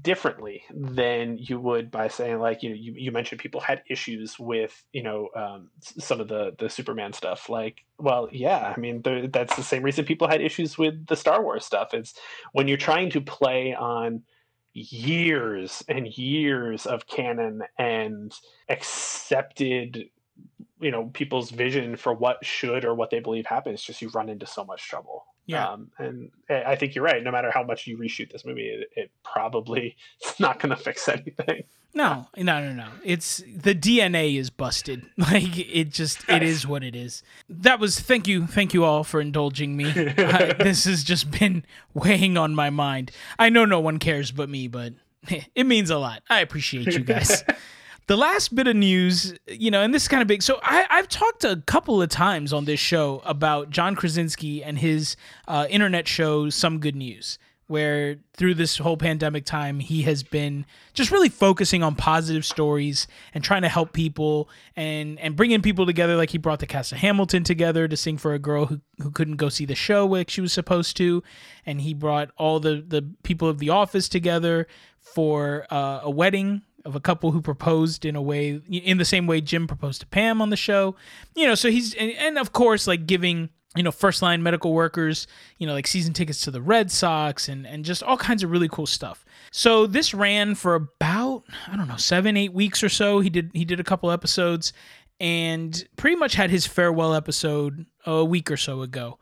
[0.02, 4.40] differently than you would by saying like you know you, you mentioned people had issues
[4.40, 7.50] with you know um, some of the the superman stuff.
[7.50, 11.44] Like well yeah i mean that's the same reason people had issues with the star
[11.44, 11.94] wars stuff.
[11.94, 12.14] It's
[12.54, 14.24] when you're trying to play on
[14.74, 18.34] years and years of canon and
[18.70, 20.10] accepted
[20.80, 24.30] you know people's vision for what should or what they believe happens just you run
[24.30, 25.68] into so much trouble Yeah.
[25.70, 27.24] um, and I think you're right.
[27.24, 30.76] No matter how much you reshoot this movie, it, it probably is not going to
[30.82, 31.64] fix anything.
[31.94, 32.88] No, no, no, no.
[33.04, 35.06] It's the DNA is busted.
[35.18, 37.22] Like it just it is what it is.
[37.48, 39.86] That was thank you, thank you all for indulging me.
[40.18, 43.12] I, this has just been weighing on my mind.
[43.38, 44.94] I know no one cares but me, but
[45.56, 46.24] it means a lot.
[46.30, 47.44] I appreciate you guys.
[48.08, 50.42] the last bit of news, you know, and this is kind of big.
[50.42, 54.80] So I, I've talked a couple of times on this show about John Krasinski and
[54.80, 55.16] his
[55.48, 57.38] uh, internet show, Some Good News,
[57.72, 63.08] where through this whole pandemic time, he has been just really focusing on positive stories
[63.34, 66.18] and trying to help people and and bringing people together.
[66.18, 69.10] Like he brought the cast of Hamilton together to sing for a girl who, who
[69.10, 71.24] couldn't go see the show like she was supposed to,
[71.66, 74.68] and he brought all the the people of the office together
[75.00, 79.28] for uh, a wedding of a couple who proposed in a way in the same
[79.28, 80.96] way Jim proposed to Pam on the show.
[81.36, 84.74] You know, so he's and, and of course like giving you know first line medical
[84.74, 88.44] workers you know like season tickets to the Red Sox and and just all kinds
[88.44, 89.26] of really cool stuff.
[89.52, 93.20] So this ran for about I don't know 7 8 weeks or so.
[93.20, 94.74] He did he did a couple episodes
[95.20, 99.20] and pretty much had his farewell episode a week or so ago.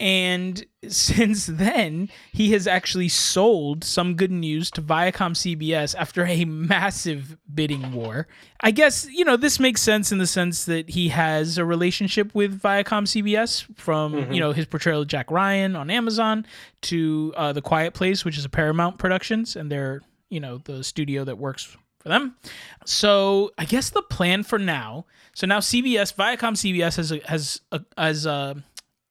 [0.00, 6.44] And since then, he has actually sold some good news to Viacom CBS after a
[6.44, 8.28] massive bidding war.
[8.60, 12.34] I guess, you know, this makes sense in the sense that he has a relationship
[12.34, 16.46] with Viacom CBS from, you know, his portrayal of Jack Ryan on Amazon
[16.82, 20.84] to uh, The Quiet Place, which is a Paramount Productions, and they're, you know, the
[20.84, 22.36] studio that works for them.
[22.84, 25.06] So I guess the plan for now.
[25.34, 27.60] So now CBS, Viacom CBS has has
[27.96, 28.54] has uh,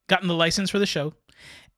[0.08, 1.14] gotten the license for the show,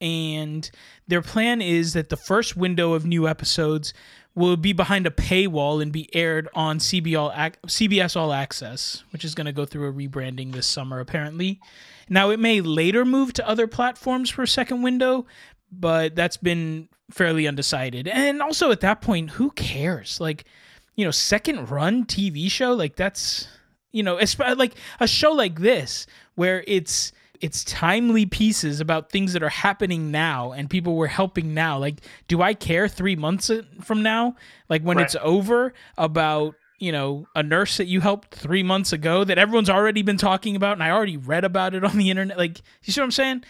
[0.02, 0.70] and
[1.08, 3.94] their plan is that the first window of new episodes
[4.36, 9.46] will be behind a paywall and be aired on CBS All Access, which is going
[9.46, 11.60] to go through a rebranding this summer, apparently.
[12.08, 15.26] Now, it may later move to other platforms for a second window,
[15.72, 18.08] but that's been fairly undecided.
[18.08, 20.22] And also, at that point, who cares?
[20.22, 20.46] Like,
[20.96, 23.48] you know, second run TV show, like that's,
[23.92, 24.20] you know,
[24.56, 27.12] like a show like this where it's
[27.42, 31.78] it's timely pieces about things that are happening now and people were helping now.
[31.78, 33.50] Like, do I care three months
[33.82, 34.36] from now?
[34.68, 35.06] Like when right.
[35.06, 39.70] it's over about you know a nurse that you helped three months ago that everyone's
[39.70, 42.38] already been talking about and I already read about it on the internet.
[42.38, 43.44] Like, you see what I'm saying?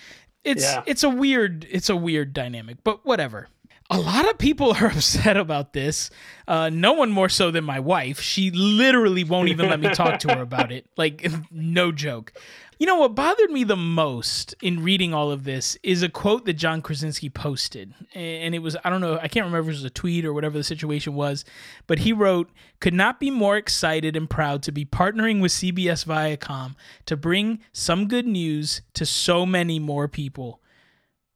[0.44, 0.84] It's yeah.
[0.86, 3.50] it's a weird it's a weird dynamic, but whatever
[3.90, 6.10] a lot of people are upset about this.
[6.48, 8.20] Uh, no one more so than my wife.
[8.22, 10.86] She literally won't even let me talk to her about it.
[10.98, 12.34] Like, no joke.
[12.80, 16.46] You know what bothered me the most in reading all of this is a quote
[16.46, 17.94] that John Krasinski posted.
[18.16, 20.32] And it was, I don't know, I can't remember if it was a tweet or
[20.32, 21.44] whatever the situation was,
[21.88, 26.06] but he wrote, Could not be more excited and proud to be partnering with CBS
[26.06, 30.62] Viacom to bring some good news to so many more people.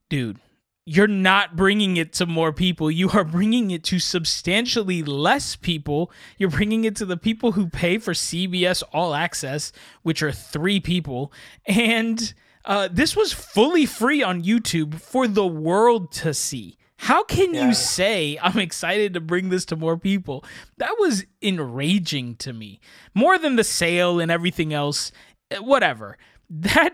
[0.08, 0.39] Dude,
[0.86, 2.91] you're not bringing it to more people.
[2.91, 6.12] You are bringing it to substantially less people.
[6.38, 10.80] You're bringing it to the people who pay for CBS All Access, which are three
[10.80, 11.32] people.
[11.65, 12.34] And
[12.65, 16.78] uh, this was fully free on YouTube for the world to see.
[16.98, 17.67] How can yeah.
[17.67, 20.43] you say I'm excited to bring this to more people?
[20.78, 22.80] That was enraging to me.
[23.13, 25.12] More than the sale and everything else,
[25.52, 26.17] eh, whatever.
[26.50, 26.93] That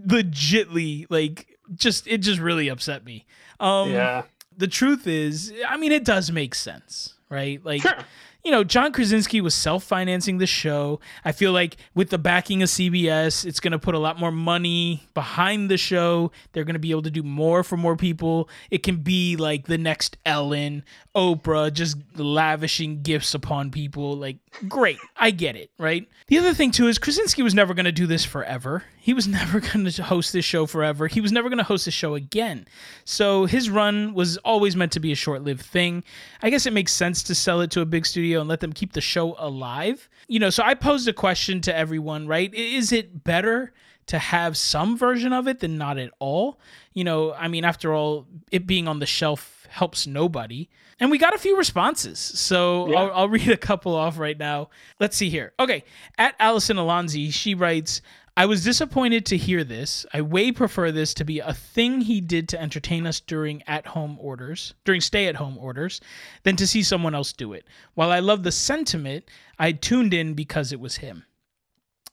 [0.00, 3.26] legitly like just it just really upset me.
[3.60, 4.22] Um, yeah.
[4.56, 7.64] The truth is, I mean, it does make sense, right?
[7.64, 7.96] Like, sure
[8.44, 11.00] you know, John Krasinski was self financing the show.
[11.24, 14.30] I feel like with the backing of CBS, it's going to put a lot more
[14.30, 16.30] money behind the show.
[16.52, 18.50] They're going to be able to do more for more people.
[18.70, 24.16] It can be like the next Ellen, Oprah, just lavishing gifts upon people.
[24.16, 24.98] Like, great.
[25.16, 26.08] I get it, right?
[26.26, 28.82] The other thing, too, is Krasinski was never going to do this forever.
[28.98, 31.06] He was never going to host this show forever.
[31.06, 32.66] He was never going to host this show again.
[33.04, 36.02] So his run was always meant to be a short lived thing.
[36.42, 38.60] I guess it makes sense to sell it to a big studio studio and let
[38.60, 40.08] them keep the show alive.
[40.28, 42.52] You know, so I posed a question to everyone, right?
[42.54, 43.72] Is it better
[44.06, 46.58] to have some version of it than not at all?
[46.92, 50.68] You know, I mean, after all, it being on the shelf helps nobody.
[51.00, 52.18] And we got a few responses.
[52.18, 52.98] So yeah.
[52.98, 54.70] I'll, I'll, read a couple off right now.
[55.00, 55.52] Let's see here.
[55.58, 55.84] Okay.
[56.18, 58.00] At Allison Alonzi, she writes,
[58.36, 60.04] I was disappointed to hear this.
[60.12, 63.86] I way prefer this to be a thing he did to entertain us during at
[63.86, 66.00] home orders, during stay at home orders,
[66.42, 67.64] than to see someone else do it.
[67.94, 69.24] While I love the sentiment,
[69.56, 71.24] I tuned in because it was him.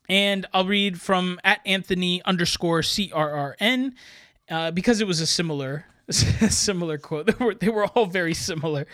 [0.07, 3.93] And I'll read from at Anthony underscore CRRN
[4.49, 5.85] uh, because it was a similar
[6.49, 7.27] similar quote.
[7.37, 8.87] They were, they were all very similar.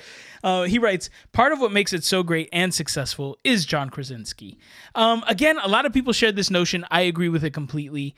[0.44, 4.58] Uh, he writes, part of what makes it so great and successful is John Krasinski.
[4.96, 6.86] Um, again, a lot of people shared this notion.
[6.92, 8.16] I agree with it completely.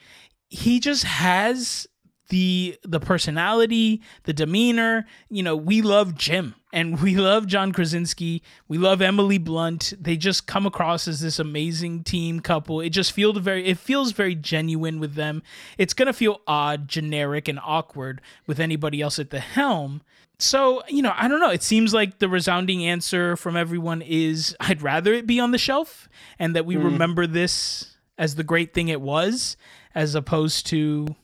[0.48, 1.86] He just has
[2.28, 5.06] the the personality, the demeanor.
[5.28, 8.42] You know, we love Jim and we love John Krasinski.
[8.68, 9.92] We love Emily Blunt.
[10.00, 12.80] They just come across as this amazing team couple.
[12.80, 15.42] It just feels very it feels very genuine with them.
[15.78, 20.02] It's gonna feel odd, generic, and awkward with anybody else at the helm.
[20.38, 21.50] So, you know, I don't know.
[21.50, 25.58] It seems like the resounding answer from everyone is I'd rather it be on the
[25.58, 26.84] shelf and that we mm.
[26.84, 29.56] remember this as the great thing it was,
[29.94, 31.14] as opposed to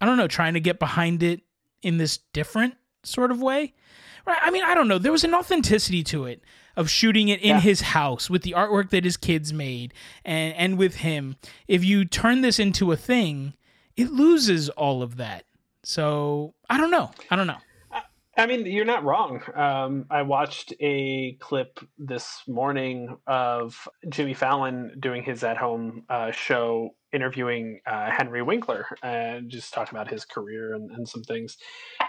[0.00, 1.42] I don't know, trying to get behind it
[1.82, 3.74] in this different sort of way.
[4.26, 4.38] Right?
[4.42, 4.98] I mean, I don't know.
[4.98, 6.42] There was an authenticity to it
[6.76, 7.60] of shooting it in yeah.
[7.60, 11.36] his house with the artwork that his kids made and and with him.
[11.68, 13.54] If you turn this into a thing,
[13.96, 15.44] it loses all of that.
[15.82, 17.10] So, I don't know.
[17.30, 17.58] I don't know.
[18.36, 19.42] I mean, you're not wrong.
[19.54, 26.32] Um, I watched a clip this morning of Jimmy Fallon doing his at home uh,
[26.32, 31.56] show interviewing uh, Henry Winkler and just talking about his career and, and some things.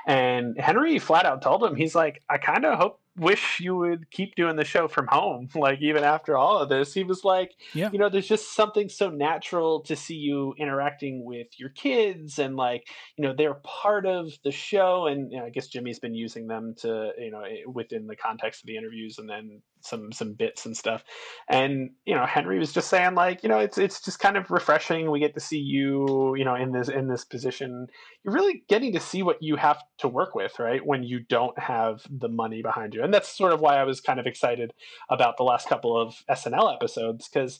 [0.07, 4.11] And Henry flat out told him, he's like, I kind of hope wish you would
[4.11, 5.49] keep doing the show from home.
[5.65, 7.89] Like even after all of this, he was like, yeah.
[7.91, 12.55] you know, there's just something so natural to see you interacting with your kids and
[12.55, 12.87] like,
[13.17, 15.07] you know, they're part of the show.
[15.07, 18.15] And you know, I guess Jimmy's been using them to, you know, eh, within the
[18.15, 21.03] context of the interviews and then some some bits and stuff.
[21.47, 24.51] And you know, Henry was just saying like, you know, it's it's just kind of
[24.51, 25.09] refreshing.
[25.11, 27.87] We get to see you, you know, in this in this position.
[28.23, 30.85] You're really getting to see what you have to work with, right?
[30.85, 33.03] When you don't have the money behind you.
[33.03, 34.73] And that's sort of why I was kind of excited
[35.09, 37.59] about the last couple of SNL episodes because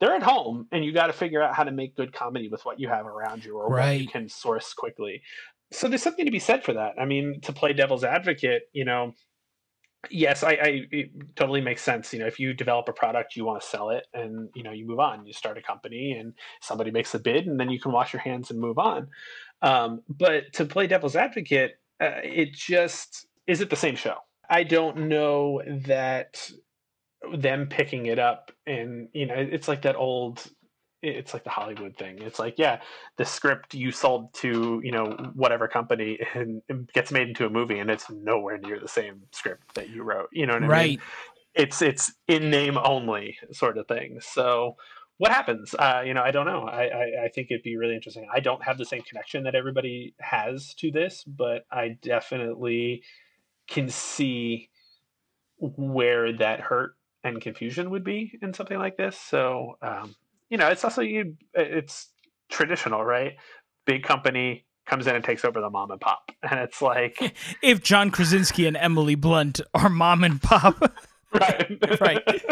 [0.00, 2.64] they're at home and you got to figure out how to make good comedy with
[2.64, 3.92] what you have around you or right.
[3.92, 5.22] what you can source quickly.
[5.72, 6.94] So there's something to be said for that.
[7.00, 9.14] I mean, to play devil's advocate, you know,
[10.10, 12.12] yes, I, I it totally makes sense.
[12.12, 14.72] You know, if you develop a product, you want to sell it, and you know,
[14.72, 15.26] you move on.
[15.26, 18.22] You start a company, and somebody makes a bid, and then you can wash your
[18.22, 19.08] hands and move on.
[19.62, 24.16] Um, but to play devil's advocate, uh, it just is it the same show?
[24.48, 26.50] I don't know that
[27.32, 30.46] them picking it up and you know it's like that old
[31.04, 32.20] it's like the Hollywood thing.
[32.20, 32.80] It's like, yeah,
[33.16, 37.50] the script you sold to, you know, whatever company and it gets made into a
[37.50, 40.28] movie and it's nowhere near the same script that you wrote.
[40.32, 40.88] You know what I right.
[40.90, 41.00] mean?
[41.54, 44.18] It's it's in name only sort of thing.
[44.20, 44.76] So
[45.18, 45.74] what happens?
[45.74, 46.64] Uh, you know, I don't know.
[46.64, 48.26] I, I, I think it'd be really interesting.
[48.32, 53.02] I don't have the same connection that everybody has to this, but I definitely
[53.68, 54.70] can see
[55.58, 59.18] where that hurt and confusion would be in something like this.
[59.18, 60.14] So um,
[60.54, 61.34] you know, it's also you.
[61.52, 62.10] It's
[62.48, 63.32] traditional, right?
[63.86, 67.82] Big company comes in and takes over the mom and pop, and it's like if
[67.82, 70.94] John Krasinski and Emily Blunt are mom and pop.
[71.34, 72.00] right.
[72.00, 72.44] Right.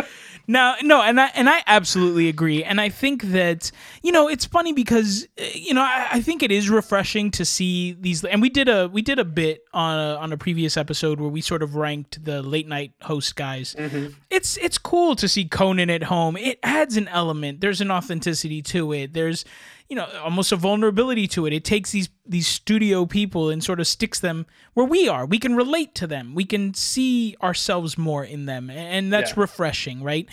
[0.47, 2.65] Now no and i and i absolutely agree.
[2.65, 3.71] And i think that
[4.03, 7.45] you know it's funny because uh, you know I, I, think it is refreshing to
[7.45, 10.77] see these and we did a we did a bit on a, on a previous
[10.77, 13.77] episode where we sort of ranked the late night host guys.
[13.79, 14.15] Mm-hmm.
[14.31, 16.37] it's it's cool to see conan at home.
[16.37, 17.61] It adds an element.
[17.61, 19.13] There's an authenticity to it.
[19.13, 19.45] There's
[19.93, 21.53] you know almost a vulnerability to it.
[21.53, 25.27] It takes these these studio people and sort of sticks them where we are.
[25.27, 26.35] We can relate to them.
[26.35, 28.71] We can see ourselves more in them.
[28.71, 29.41] And that's yeah.
[29.41, 30.27] refreshing right?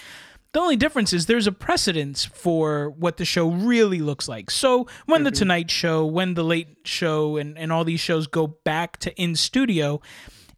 [0.53, 4.49] The only difference is there's a precedence for what the show really looks like.
[4.49, 5.25] So when mm-hmm.
[5.25, 9.13] the tonight show when the late show and, and all these shows go back to
[9.21, 9.99] in studio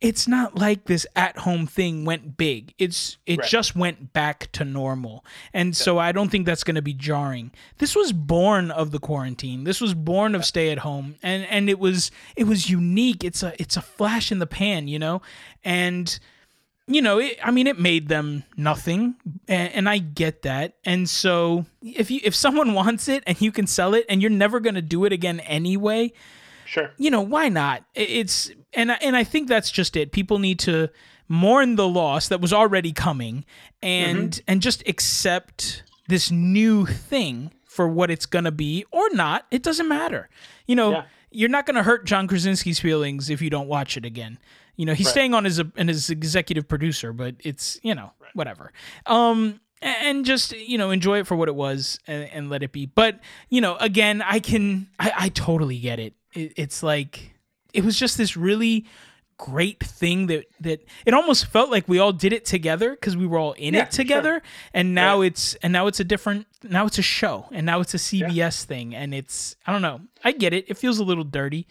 [0.02, 2.74] it's not like this at home thing went big.
[2.80, 3.48] It's it right.
[3.48, 5.24] just went back to normal.
[5.54, 7.52] And so I don't think that's going to be jarring.
[7.78, 9.64] This was born of the quarantine.
[9.64, 13.24] This was born of stay at home and and it was it was unique.
[13.24, 15.22] It's a it's a flash in the pan, you know?
[15.64, 16.20] And
[16.88, 19.16] you know, it, I mean, it made them nothing,
[19.48, 20.74] and, and, I get that.
[20.84, 24.32] And so, if you if someone wants it and you can sell it, and you're
[24.32, 26.12] never gonna do it again anyway,
[26.72, 27.84] sure, you know, why not?
[27.94, 30.12] It's and and I think that's just it.
[30.12, 30.90] People need to
[31.28, 33.46] mourn the loss that was already coming
[33.82, 34.42] and mm-hmm.
[34.48, 39.46] and just accept this new thing for what it's going to be or not.
[39.52, 40.30] It doesn't matter.
[40.68, 41.04] You know, yeah.
[41.30, 44.40] you're not going to hurt John Krasinski's feelings if you don't watch it again.
[44.76, 45.12] You know, he's right.
[45.12, 48.36] staying on as a and as executive producer, but it's, you know, right.
[48.36, 48.72] whatever.
[49.06, 52.72] Um and just you know enjoy it for what it was and, and let it
[52.72, 53.20] be but
[53.50, 56.14] you know again i can i, I totally get it.
[56.34, 57.34] It it's like
[57.74, 58.86] it was just this really
[59.38, 63.26] great thing that that it almost felt like we all did it together because we
[63.26, 64.34] were all in yeah, it together.
[64.34, 64.42] Sure.
[64.74, 67.94] and now it's and now it's a different now it's a show and now it's
[67.94, 68.50] a cbs yeah.
[68.50, 68.96] thing.
[68.96, 70.02] And it's i don't know.
[70.24, 70.66] I get it.
[70.70, 71.68] It feels a little dirty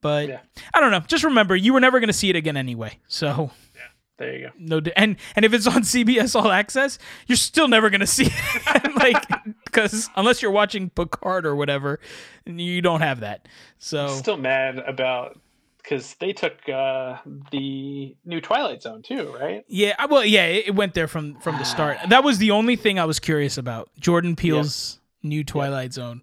[0.00, 0.40] but yeah.
[0.74, 1.00] i don't know.
[1.00, 2.98] Just remember you were never going to see it again anyway.
[3.06, 3.82] So yeah.
[4.18, 4.52] There you go.
[4.58, 8.94] No, and and if it's on CBS All Access, you're still never gonna see it,
[8.96, 9.24] like
[9.72, 12.00] because unless you're watching Picard or whatever,
[12.44, 13.48] you don't have that.
[13.78, 15.38] So I'm still mad about
[15.82, 17.18] because they took uh,
[17.50, 19.64] the new Twilight Zone too, right?
[19.68, 21.98] Yeah, well, yeah, it went there from from the start.
[22.08, 23.90] That was the only thing I was curious about.
[23.98, 25.30] Jordan Peele's yep.
[25.30, 25.92] new Twilight yep.
[25.92, 26.22] Zone.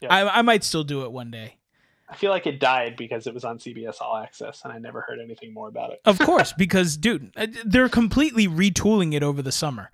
[0.00, 0.10] Yep.
[0.10, 1.56] I, I might still do it one day.
[2.08, 5.00] I feel like it died because it was on CBS All Access, and I never
[5.00, 6.00] heard anything more about it.
[6.04, 9.90] of course, because dude, uh, they're completely retooling it over the summer,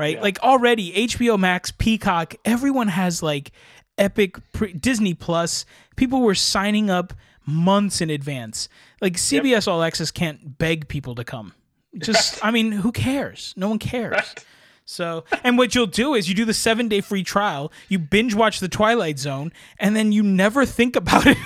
[0.00, 0.16] right?
[0.16, 0.22] Yeah.
[0.22, 3.52] Like already, HBO Max, Peacock, everyone has like
[3.98, 5.64] epic pre- Disney Plus.
[5.96, 7.12] People were signing up
[7.46, 8.68] months in advance.
[9.00, 9.68] Like CBS yep.
[9.68, 11.52] All Access can't beg people to come.
[11.98, 13.54] Just, I mean, who cares?
[13.56, 14.12] No one cares.
[14.12, 14.44] Right.
[14.86, 18.34] So, and what you'll do is you do the seven day free trial, you binge
[18.34, 21.36] watch The Twilight Zone, and then you never think about it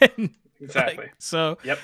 [0.00, 0.34] again.
[0.60, 1.06] Exactly.
[1.06, 1.80] Like, so, yep.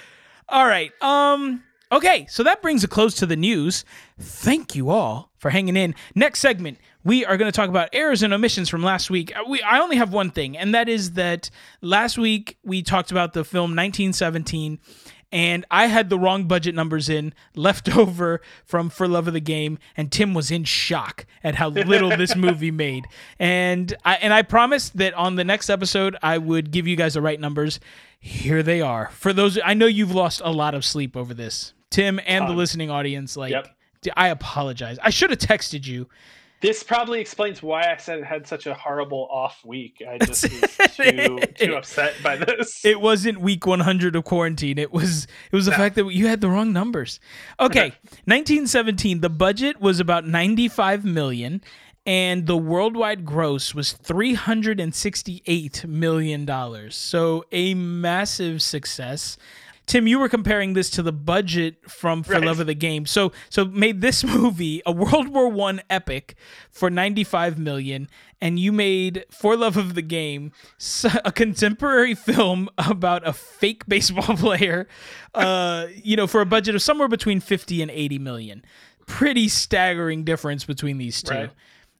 [0.49, 0.93] All right.
[1.03, 1.65] Um.
[1.93, 3.85] Okay, so that brings a close to the news.
[4.19, 5.97] Thank you all for hanging in.
[6.15, 9.37] Next segment, we are going to talk about errors and omissions from last week.
[9.37, 13.11] Uh, we I only have one thing, and that is that last week we talked
[13.11, 14.79] about the film 1917
[15.33, 19.41] and I had the wrong budget numbers in left over from For Love of the
[19.41, 23.07] Game, and Tim was in shock at how little this movie made.
[23.39, 27.15] And I and I promised that on the next episode I would give you guys
[27.15, 27.81] the right numbers.
[28.19, 29.11] Here they are.
[29.13, 31.75] For those I know you've lost a lot of sleep over this.
[31.91, 33.69] Tim and the listening audience, like yep.
[34.17, 34.99] I apologize.
[35.03, 36.09] I should have texted you.
[36.63, 40.03] This probably explains why I said it had such a horrible off week.
[40.07, 42.85] I just was too, too upset by this.
[42.85, 44.77] It wasn't week 100 of quarantine.
[44.79, 45.79] It was it was the No.
[45.79, 47.19] fact that you had the wrong numbers.
[47.59, 47.89] Okay,
[48.27, 49.21] 1917.
[49.21, 51.63] The budget was about 95 million,
[52.05, 56.95] and the worldwide gross was 368 million dollars.
[56.95, 59.39] So a massive success.
[59.91, 62.45] Tim, you were comparing this to the budget from For Right.
[62.45, 63.07] Love of the Game.
[63.07, 66.37] So so made this movie a World War One epic
[66.71, 68.09] for 95 million,
[68.41, 70.53] and you made For Love of the Game
[71.25, 74.87] a contemporary film about a fake baseball player,
[75.35, 78.65] uh, you know, for a budget of somewhere between 50 and 80 million.
[79.09, 81.35] Pretty staggering difference between these two.
[81.35, 81.51] Right.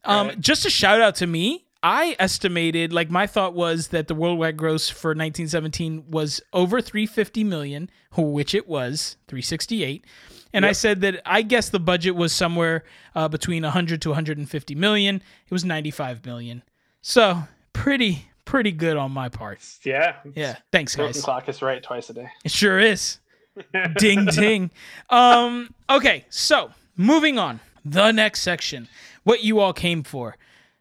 [0.05, 0.41] Um, Right.
[0.41, 1.67] just a shout out to me.
[1.83, 7.45] I estimated, like my thought was that the worldwide gross for 1917 was over 350
[7.45, 10.05] million, which it was 368.
[10.53, 14.75] And I said that I guess the budget was somewhere uh, between 100 to 150
[14.75, 15.17] million.
[15.17, 16.63] It was 95 million.
[17.03, 19.61] So pretty, pretty good on my part.
[19.85, 20.17] yeah.
[20.35, 20.57] Yeah.
[20.73, 21.23] Thanks, guys.
[21.23, 22.29] clock is right twice a day.
[22.45, 23.19] It sure is.
[23.97, 24.71] ding ding.
[25.09, 27.61] Um, okay, so moving on.
[27.85, 28.89] The next section.
[29.25, 30.37] What you all came for.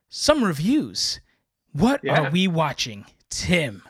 [0.10, 1.22] Some reviews.
[1.72, 2.20] What Yeah.
[2.22, 3.05] are we watching?
[3.30, 3.84] Tim.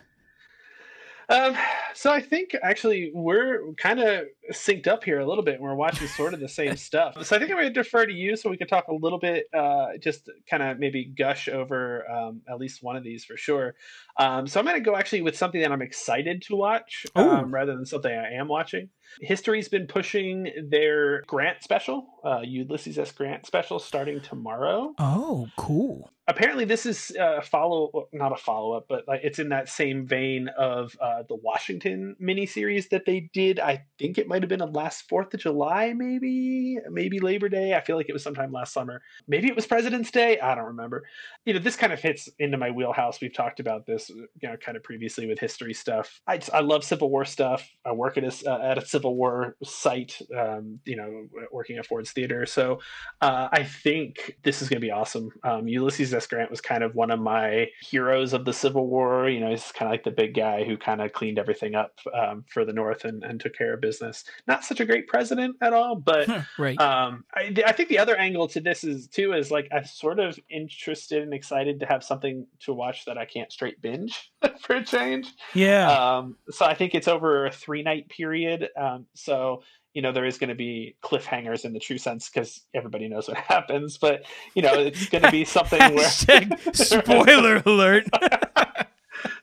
[1.30, 1.56] Um,
[1.94, 5.56] so I think actually we're kind of synced up here a little bit.
[5.56, 7.14] and We're watching sort of the same stuff.
[7.26, 9.20] So I think I'm going to defer to you so we can talk a little
[9.20, 13.38] bit, uh, just kind of maybe gush over um, at least one of these for
[13.38, 13.76] sure.
[14.18, 17.54] Um, so I'm going to go actually with something that I'm excited to watch um,
[17.54, 18.90] rather than something I am watching.
[19.22, 23.12] History's been pushing their Grant special, uh, Ulysses S.
[23.12, 26.12] Grant special, starting tomorrow Oh, cool.
[26.28, 30.48] apparently this is a follow not a follow-up but like it's in that same vein
[30.58, 33.60] of uh, the washington miniseries that they did.
[33.60, 37.74] I think it might have been on last fourth of july maybe maybe labor day.
[37.74, 39.02] I feel like it was sometime last summer.
[39.28, 40.40] Maybe it was president's day.
[40.40, 41.04] I don't remember.
[41.46, 43.22] You know this kind of fits into my wheelhouse.
[43.22, 46.22] We've talked about this you know kind of previously with history stuff.
[46.28, 47.70] I, just, I love civil war stuff.
[47.86, 51.86] I work at a, uh, at a civil war site um, you know working at
[51.86, 52.46] ford's theater.
[52.46, 52.80] So
[53.22, 55.30] uh, I think this is going to be awesome.
[55.44, 56.28] Um, Ulysses S.
[56.28, 59.30] Grant was kind of one of my heroes of the Civil War.
[59.30, 62.00] You know, he's kind of like the big guy who kind of cleaned everything up
[62.14, 64.24] um, for the North and, and took care of business.
[64.48, 66.80] Not such a great president at all, but right.
[66.80, 70.20] um, I, I think the other angle to this is too is like I'm sort
[70.20, 74.76] of interested and excited to have something to watch that I can't straight binge for
[74.76, 75.28] a change.
[75.54, 75.90] yeah.
[75.92, 78.70] Um, so I think it's over a three night period.
[78.78, 79.64] Um, so
[79.94, 83.28] you know there is going to be cliffhangers in the true sense because everybody knows
[83.28, 83.98] what happens.
[83.98, 88.08] But you know it's going to be something where spoiler alert.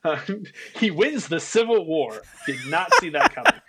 [0.77, 2.22] he wins the Civil War.
[2.47, 3.61] Did not see that coming.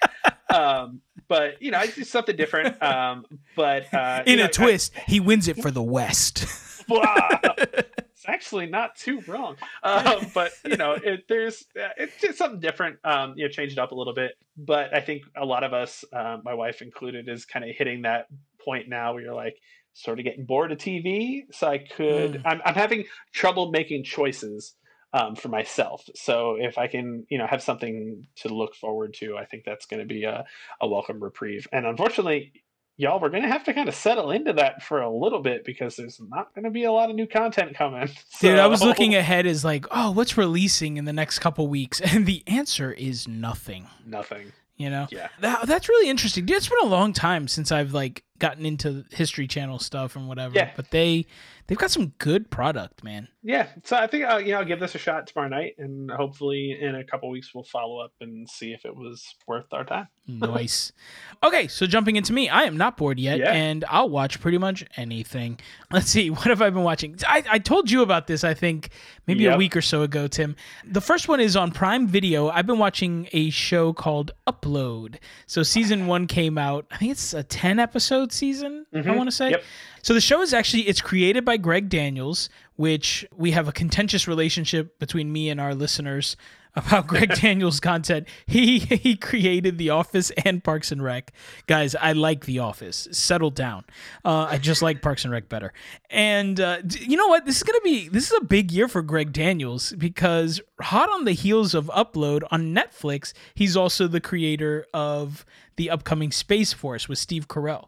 [0.50, 2.82] um, but you know it's just something different.
[2.82, 6.46] Um, but uh, In you a know, twist, he wins it for the West.
[6.90, 7.28] Wow.
[7.58, 9.58] it's actually not too wrong.
[9.84, 13.00] Um, but you know, it, there's uh, it's just something different.
[13.04, 14.38] Um, you know, change it up a little bit.
[14.56, 18.04] But I think a lot of us, uh, my wife included, is kind of hitting
[18.04, 18.28] that
[18.64, 19.58] point now where you're like
[19.94, 21.42] sort of getting bored of TV.
[21.52, 23.04] So I could, I'm, I'm having
[23.34, 24.76] trouble making choices.
[25.14, 29.38] Um, for myself, so if I can, you know, have something to look forward to,
[29.38, 30.44] I think that's going to be a,
[30.82, 31.66] a welcome reprieve.
[31.72, 32.52] And unfortunately,
[32.98, 35.96] y'all we're gonna have to kind of settle into that for a little bit because
[35.96, 38.10] there's not gonna be a lot of new content coming
[38.42, 42.02] Dude, I was looking ahead as like, oh, what's releasing in the next couple weeks?
[42.18, 43.86] And the answer is nothing.
[44.06, 45.08] nothing You know?
[45.12, 46.46] yeah That, that's really interesting.
[46.46, 50.28] Dude, it's been a long time since I've like gotten into History Channel stuff and
[50.28, 50.54] whatever.
[50.56, 50.72] Yeah.
[50.76, 51.26] But they
[51.68, 53.28] they've got some good product, man.
[53.44, 56.10] yeah so i think I'll, you know, I'll give this a shot tomorrow night and
[56.10, 59.84] hopefully in a couple weeks we'll follow up and see if it was worth our
[59.84, 60.92] time Nice.
[61.44, 63.54] okay, so jumping into me, I am not bored yet, Yeah.
[63.54, 65.58] and I'll watch pretty much anything.
[65.92, 67.18] Let's see, what have I been watching?
[67.26, 68.90] I, I told you about this, I think,
[69.26, 70.58] maybe a week or so ago, Tim.
[70.86, 72.50] The first one is on Prime Video.
[72.50, 75.16] I've been watching a show called Upload.
[75.46, 76.86] So season one came out.
[76.92, 78.86] I think it's a ten episode season.
[78.94, 79.16] I Mhm.
[79.18, 79.52] want to say.
[79.52, 79.64] Yep.
[80.02, 84.28] So the show is actually it's created by Greg Daniels, which we have a contentious
[84.28, 86.38] relationship between me and our listeners
[86.78, 88.28] about Greg Daniels content.
[88.46, 91.34] He he created The Office and Parks and Rec.
[91.66, 93.08] Guys, I like The Office.
[93.12, 93.84] Settle down.
[94.24, 95.74] Uh, I just like Parks and Rec better.
[96.12, 97.46] And uh, you know what?
[97.46, 101.26] This is gonna be this is a big year for Greg Daniels because hot on
[101.26, 105.44] the heels of Upload on Netflix, he's also the creator of
[105.78, 107.88] the upcoming Space Force with Steve Carell.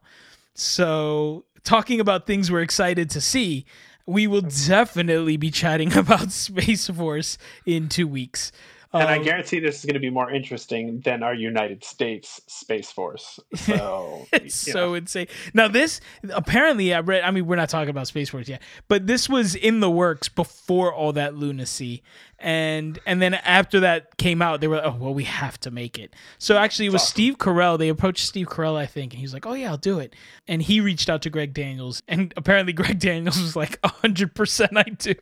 [0.59, 3.65] So, talking about things we're excited to see,
[4.05, 8.51] we will definitely be chatting about Space Force in two weeks.
[8.91, 12.41] and I Um, guarantee this is going to be more interesting than our United States
[12.47, 13.39] Space Force.
[13.55, 15.27] So, It's you so insane.
[15.53, 19.07] Now this apparently I read I mean we're not talking about Space Force yet, but
[19.07, 22.03] this was in the works before all that lunacy.
[22.41, 25.71] And and then after that came out, they were like, oh well we have to
[25.71, 26.13] make it.
[26.37, 27.11] So actually it was awesome.
[27.11, 27.77] Steve Carell.
[27.77, 30.15] They approached Steve Carell, I think, and he was like, Oh yeah, I'll do it.
[30.47, 34.77] And he reached out to Greg Daniels and apparently Greg Daniels was like hundred percent
[34.77, 35.15] I do.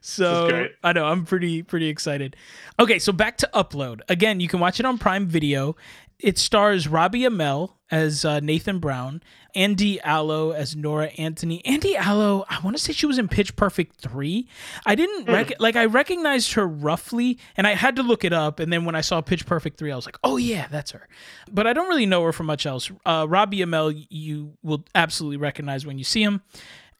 [0.00, 0.68] So.
[0.84, 2.36] I know, I'm pretty pretty excited.
[2.78, 4.00] Okay, so back to upload.
[4.08, 5.76] Again, you can watch it on Prime Video.
[6.18, 9.22] It stars Robbie Amell as uh, Nathan Brown,
[9.54, 11.64] Andy Allo as Nora Anthony.
[11.64, 14.48] Andy Allo, I want to say she was in Pitch Perfect 3.
[14.86, 18.58] I didn't rec- like I recognized her roughly and I had to look it up
[18.58, 21.06] and then when I saw Pitch Perfect 3 I was like, "Oh yeah, that's her."
[21.52, 22.90] But I don't really know her from much else.
[23.04, 26.42] Uh, Robbie Amell you will absolutely recognize when you see him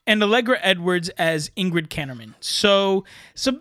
[0.06, 2.34] and Allegra Edwards as Ingrid Kannerman.
[2.40, 3.60] So, so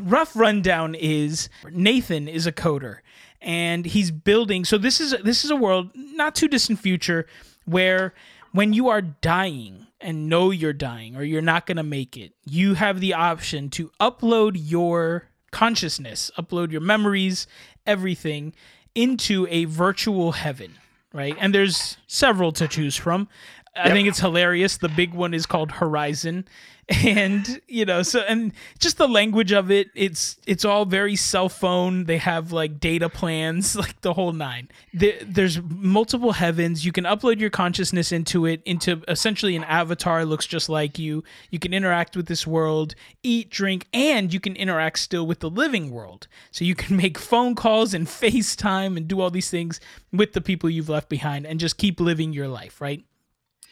[0.00, 2.98] rough rundown is Nathan is a coder,
[3.46, 4.64] and he's building.
[4.66, 7.26] So this is this is a world not too distant future
[7.64, 8.12] where
[8.52, 12.32] when you are dying and know you're dying or you're not going to make it,
[12.44, 17.46] you have the option to upload your consciousness, upload your memories,
[17.86, 18.52] everything
[18.94, 20.74] into a virtual heaven,
[21.12, 21.36] right?
[21.38, 23.28] And there's several to choose from.
[23.76, 23.92] I Yep.
[23.94, 24.76] think it's hilarious.
[24.78, 26.46] The big one is called Horizon.
[26.88, 31.48] And you know, so and just the language of it, it's it's all very cell
[31.48, 32.04] phone.
[32.04, 34.68] They have like data plans, like the whole nine.
[34.94, 36.84] There, there's multiple heavens.
[36.84, 41.24] You can upload your consciousness into it, into essentially an avatar looks just like you.
[41.50, 45.50] You can interact with this world, eat, drink, and you can interact still with the
[45.50, 46.28] living world.
[46.52, 49.80] So you can make phone calls and FaceTime and do all these things
[50.12, 53.04] with the people you've left behind and just keep living your life, right?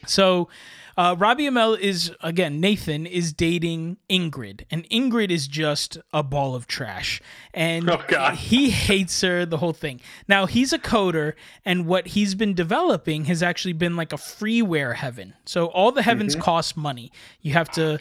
[0.07, 0.49] So,
[0.97, 6.55] uh, Robbie Amell is again Nathan is dating Ingrid, and Ingrid is just a ball
[6.55, 7.21] of trash,
[7.53, 9.45] and Oh, he hates her.
[9.47, 10.01] The whole thing.
[10.29, 11.35] Now he's a coder,
[11.65, 15.35] and what he's been developing has actually been like a freeware heaven.
[15.45, 17.11] So all the heavens cost money.
[17.41, 17.99] You have to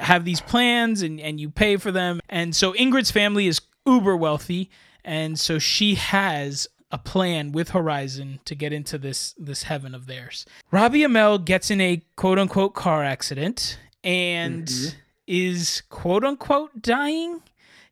[0.00, 2.20] have these plans, and and you pay for them.
[2.28, 4.70] And so Ingrid's family is uber wealthy,
[5.04, 10.06] and so she has a plan with Horizon to get into this this heaven of
[10.06, 10.46] theirs.
[10.70, 14.98] Robbie Amell gets in a quote unquote car accident and mm-hmm.
[15.26, 17.42] is quote unquote dying.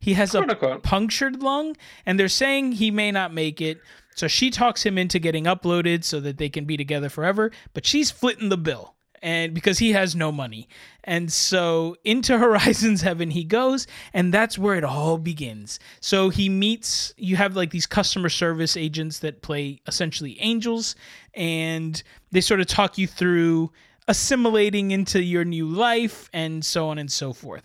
[0.01, 0.83] He has a unquote.
[0.83, 1.77] punctured lung,
[2.07, 3.81] and they're saying he may not make it.
[4.15, 7.87] So she talks him into getting uploaded so that they can be together forever, but
[7.87, 8.95] she's flitting the bill.
[9.23, 10.69] And because he has no money.
[11.05, 15.81] And so into Horizon's Heaven he goes, and that's where it all begins.
[16.01, 20.95] So he meets, you have like these customer service agents that play essentially angels,
[21.35, 23.73] and they sort of talk you through
[24.09, 27.65] assimilating into your new life and so on and so forth.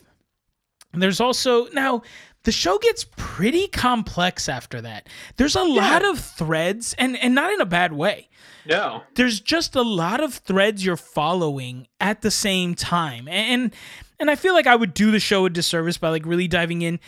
[0.92, 2.04] And there's also now
[2.44, 5.08] the show gets pretty complex after that.
[5.38, 8.30] There's a lot of threads and and not in a bad way.
[8.66, 9.04] No.
[9.16, 13.28] There's just a lot of threads you're following at the same time.
[13.28, 13.74] And
[14.20, 16.82] and I feel like I would do the show a disservice by like really diving
[16.82, 17.00] in.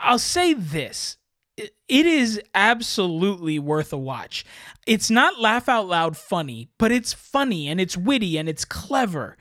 [0.00, 1.16] I'll say this.
[1.56, 4.44] It it is absolutely worth a watch.
[4.86, 9.36] It's not laugh out loud funny, but it's funny and it's witty and it's clever.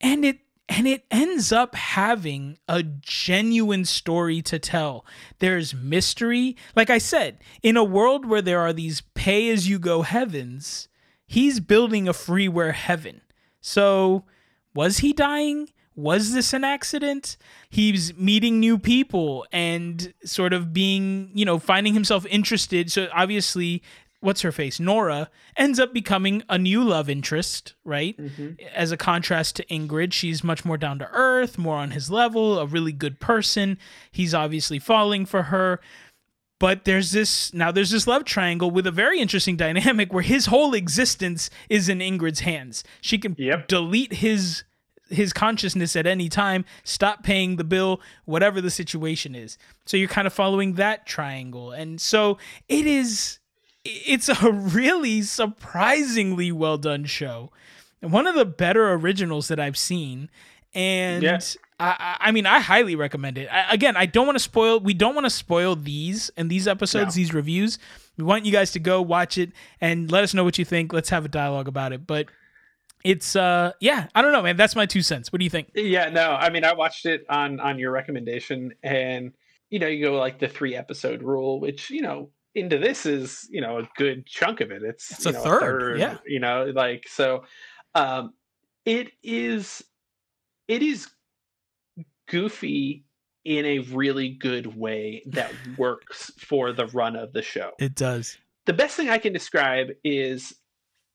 [0.00, 0.38] And it
[0.70, 5.04] and it ends up having a genuine story to tell.
[5.40, 6.56] There's mystery.
[6.76, 10.88] Like I said, in a world where there are these pay as you go heavens,
[11.26, 13.20] he's building a freeware heaven.
[13.60, 14.24] So,
[14.72, 15.68] was he dying?
[15.96, 17.36] Was this an accident?
[17.68, 22.92] He's meeting new people and sort of being, you know, finding himself interested.
[22.92, 23.82] So, obviously,
[24.20, 24.78] what's her face?
[24.78, 28.16] Nora ends up becoming a new love interest, right?
[28.16, 28.52] Mm-hmm.
[28.74, 32.58] As a contrast to Ingrid, she's much more down to earth, more on his level,
[32.58, 33.78] a really good person.
[34.10, 35.80] He's obviously falling for her.
[36.58, 40.46] But there's this now there's this love triangle with a very interesting dynamic where his
[40.46, 42.84] whole existence is in Ingrid's hands.
[43.00, 43.68] She can Yep.
[43.68, 44.64] delete his
[45.08, 49.58] his consciousness at any time, stop paying the bill, whatever the situation is.
[49.84, 51.72] So you're kind of following that triangle.
[51.72, 53.38] And so it is
[53.84, 57.50] it's a really surprisingly well done show.
[58.00, 60.30] One of the better originals that I've seen.
[60.74, 61.38] And Yeah.
[61.78, 63.48] I, I mean, I highly recommend it.
[63.50, 64.80] I, again, I don't want to spoil.
[64.80, 67.20] We don't want to spoil these and these episodes, No.
[67.20, 67.78] these reviews.
[68.18, 70.92] We want you guys to go watch it and let us know what you think.
[70.92, 72.06] Let's have a dialogue about it.
[72.06, 72.26] But
[73.02, 74.56] it's uh, yeah, I don't know, man.
[74.58, 75.32] That's my two cents.
[75.32, 75.70] What do you think?
[75.74, 76.32] Yeah, no.
[76.32, 79.32] I mean, I watched it on on your recommendation, and
[79.70, 83.48] you know, you go like the three episode rule, which you know, into this is
[83.50, 84.82] you know a good chunk of it.
[84.82, 86.18] It's It's you a know, third, yeah.
[86.26, 87.44] You know, like so,
[87.94, 88.34] um,
[88.84, 89.84] it is,
[90.68, 91.08] it is
[92.28, 93.04] goofy
[93.44, 97.72] in a really good way that works for the run of the show.
[97.78, 98.38] It does.
[98.66, 100.54] The best thing I can describe is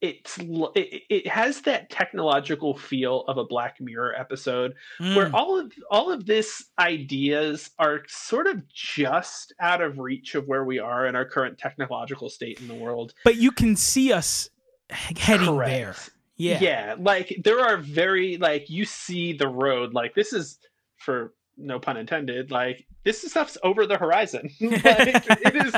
[0.05, 5.15] it's it, it has that technological feel of a Black Mirror episode mm.
[5.15, 10.47] where all of all of this ideas are sort of just out of reach of
[10.47, 13.13] where we are in our current technological state in the world.
[13.23, 14.49] But you can see us
[14.89, 15.71] heading Correct.
[15.71, 15.95] there.
[16.37, 16.59] Yeah.
[16.61, 20.59] Yeah, like there are very like you see the road like this is
[20.97, 24.49] for no pun intended like this stuff's over the horizon.
[24.59, 25.73] Like, it is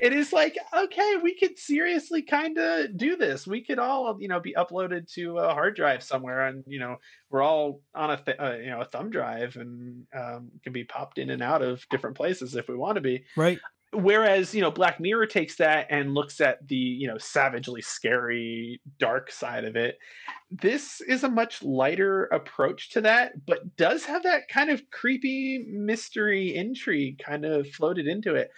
[0.00, 3.46] it is like okay we could seriously kind of do this.
[3.46, 6.96] We could all you know be uploaded to a hard drive somewhere and you know
[7.30, 10.84] we're all on a th- uh, you know a thumb drive and um, can be
[10.84, 13.24] popped in and out of different places if we want to be.
[13.36, 13.58] Right
[13.92, 18.80] whereas you know black mirror takes that and looks at the you know savagely scary
[18.98, 19.98] dark side of it.
[20.50, 25.66] This is a much lighter approach to that but does have that kind of creepy
[25.70, 28.50] mystery intrigue kind of floated into it.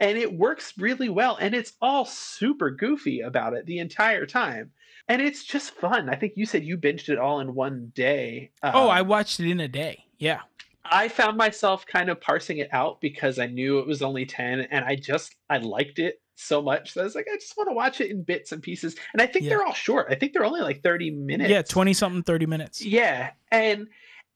[0.00, 4.72] And it works really well and it's all super goofy about it the entire time.
[5.08, 6.08] And it's just fun.
[6.08, 8.52] I think you said you binged it all in one day.
[8.62, 10.04] Oh i um, watched it in a day.
[10.18, 10.40] Yeah
[10.84, 14.60] I found myself kind of parsing it out because I knew it was only 10
[14.60, 17.68] and I just I liked it so much that I was like, I just want
[17.68, 18.96] to watch it in bits and pieces.
[19.12, 19.50] And I think yeah.
[19.50, 20.06] they're all short.
[20.10, 21.50] I think they're only like 30 minutes.
[21.50, 22.84] Yeah, 20 something, 30 minutes.
[22.84, 23.30] Yeah.
[23.50, 23.88] And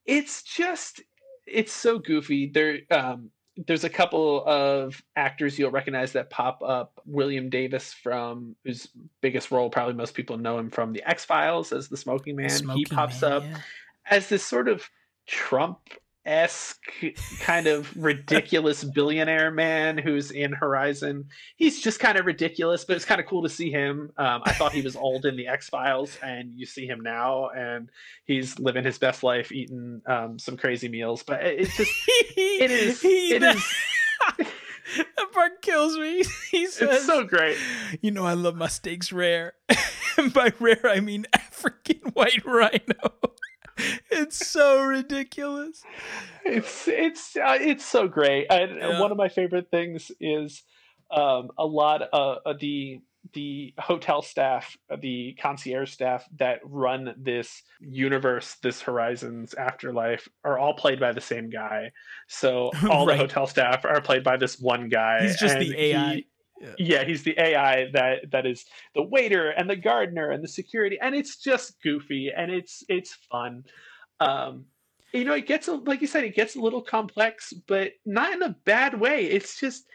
[0.05, 1.01] it's just
[1.47, 2.47] it's so goofy.
[2.47, 3.31] There um
[3.67, 7.01] there's a couple of actors you'll recognize that pop up.
[7.05, 8.89] William Davis from whose
[9.21, 12.49] biggest role probably most people know him from the X Files as the Smoking Man.
[12.49, 13.57] Smoking he pops Man, up yeah.
[14.09, 14.87] as this sort of
[15.25, 15.79] Trump
[16.25, 16.81] esque
[17.39, 21.25] kind of ridiculous billionaire man who's in Horizon.
[21.55, 24.11] He's just kind of ridiculous, but it's kind of cool to see him.
[24.17, 27.49] Um, I thought he was old in the X Files, and you see him now,
[27.49, 27.89] and
[28.25, 31.23] he's living his best life, eating um, some crazy meals.
[31.23, 33.73] But it's just, it is, it is.
[34.97, 36.23] that part kills me.
[36.51, 37.57] He says, "It's so great."
[38.01, 39.53] You know, I love my steaks rare.
[40.17, 43.11] and by rare, I mean African white rhino
[44.09, 45.83] it's so ridiculous.
[46.43, 48.47] It's it's uh, it's so great.
[48.49, 48.99] And yeah.
[48.99, 50.63] one of my favorite things is
[51.11, 53.01] um, a lot of the
[53.33, 60.73] the hotel staff, the concierge staff that run this universe, this Horizons Afterlife, are all
[60.73, 61.91] played by the same guy.
[62.27, 63.17] So all right.
[63.17, 65.23] the hotel staff are played by this one guy.
[65.23, 66.13] He's just the AI.
[66.15, 66.27] He,
[66.59, 66.73] yeah.
[66.77, 67.03] yeah.
[67.03, 71.15] he's the AI that that is the waiter and the gardener and the security, and
[71.15, 73.63] it's just goofy and it's it's fun.
[74.19, 74.65] Um,
[75.13, 78.41] you know, it gets like you said, it gets a little complex, but not in
[78.41, 79.25] a bad way.
[79.25, 79.87] It's just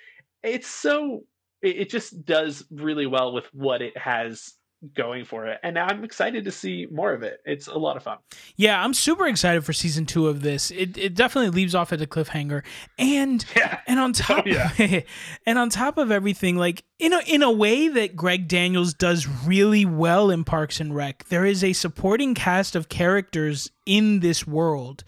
[0.42, 1.24] it's so
[1.62, 4.54] it, it just does really well with what it has
[4.95, 5.59] going for it.
[5.62, 7.41] And I'm excited to see more of it.
[7.45, 8.18] It's a lot of fun.
[8.57, 10.70] Yeah, I'm super excited for season two of this.
[10.70, 12.62] It, it definitely leaves off at a cliffhanger.
[12.99, 13.81] And yeah.
[13.87, 15.01] and on top oh, yeah.
[15.47, 19.26] and on top of everything, like in a in a way that Greg Daniels does
[19.26, 24.47] really well in Parks and Rec, there is a supporting cast of characters in this
[24.47, 25.05] world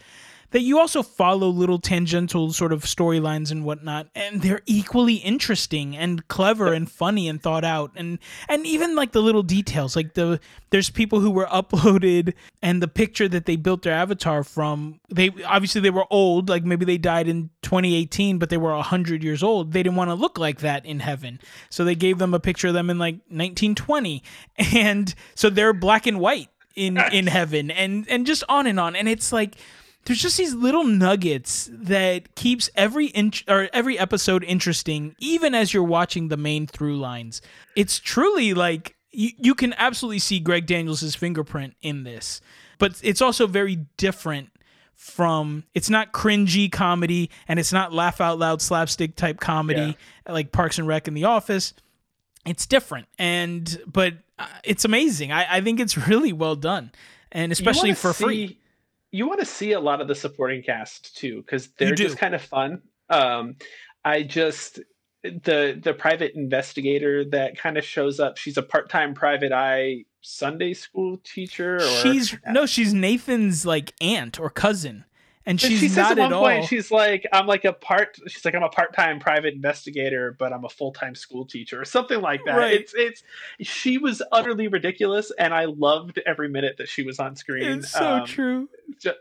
[0.53, 5.97] that you also follow little tangential sort of storylines and whatnot, and they're equally interesting
[5.97, 10.15] and clever and funny and thought out, and and even like the little details, like
[10.15, 10.39] the
[10.71, 15.31] there's people who were uploaded and the picture that they built their avatar from, they
[15.47, 19.43] obviously they were old, like maybe they died in 2018, but they were hundred years
[19.43, 19.73] old.
[19.73, 21.41] They didn't want to look like that in heaven,
[21.71, 24.23] so they gave them a picture of them in like 1920,
[24.75, 28.95] and so they're black and white in in heaven, and and just on and on,
[28.97, 29.57] and it's like
[30.05, 35.73] there's just these little nuggets that keeps every int- or every episode interesting even as
[35.73, 37.41] you're watching the main through lines.
[37.77, 42.41] It's truly like you, you can absolutely see greg daniels' fingerprint in this
[42.83, 44.51] but it's also very different
[44.97, 49.97] from it's not cringy comedy and it's not laugh out loud slapstick type comedy
[50.27, 50.33] yeah.
[50.33, 51.75] like parks and rec in the office.
[52.45, 55.31] It's different and but uh, it's amazing.
[55.31, 56.91] I, I think it's really well done
[57.31, 58.59] and especially for see, free
[59.13, 62.35] you want to see a lot of the supporting cast too because they're just kind
[62.35, 62.83] of fun.
[63.09, 63.57] Um,
[64.05, 64.81] I just
[65.23, 68.39] the the private investigator that kind of shows up.
[68.39, 71.77] She's a part time private eye Sunday school teacher.
[71.77, 75.05] Or, she's no, she's Nathan's like aunt or cousin
[75.47, 76.67] and she's she says at one point all...
[76.67, 80.65] she's like i'm like a part she's like i'm a part-time private investigator but i'm
[80.65, 82.57] a full-time school teacher or something like that.
[82.57, 82.81] Right.
[82.81, 83.23] it's it's
[83.61, 87.91] she was utterly ridiculous and i loved every minute that she was on screen it's
[87.91, 88.69] so um, true.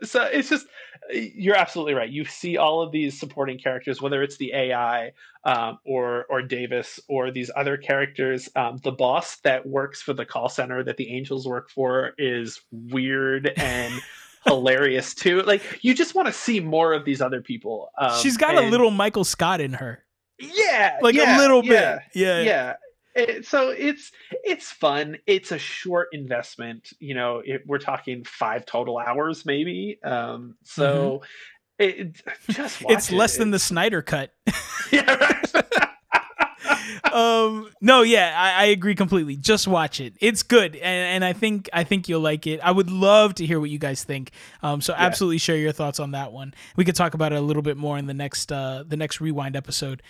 [0.02, 0.66] so it's just
[1.10, 2.10] you're absolutely right.
[2.10, 5.12] You see all of these supporting characters whether it's the ai
[5.44, 10.24] um, or or davis or these other characters um, the boss that works for the
[10.24, 13.92] call center that the angels work for is weird and
[14.46, 15.42] hilarious too.
[15.42, 17.90] Like you just want to see more of these other people.
[17.98, 20.04] Um, She's got and- a little Michael Scott in her,
[20.38, 22.02] yeah, like yeah, a little yeah, bit.
[22.14, 22.74] Yeah, yeah.
[23.14, 24.10] It- so it's
[24.44, 25.18] it's fun.
[25.26, 26.92] It's a short investment.
[26.98, 29.98] You know, it, we're talking five total hours, maybe.
[30.02, 31.22] Um, so
[31.78, 32.92] it, it- just Mm-hmm.
[32.92, 33.16] It's it.
[33.16, 34.32] less than the Snyder cut.
[34.92, 35.64] yeah, right.
[37.16, 39.36] um no yeah I, I agree completely.
[39.36, 40.14] Just watch it.
[40.20, 42.60] It's good and, and i think i think you'll like it.
[42.60, 44.30] I would love to hear what you guys think.
[44.62, 46.54] Um so absolutely share your thoughts on that one.
[46.76, 49.20] We could talk about it a little bit more in the next uh the next
[49.20, 50.02] rewind episode.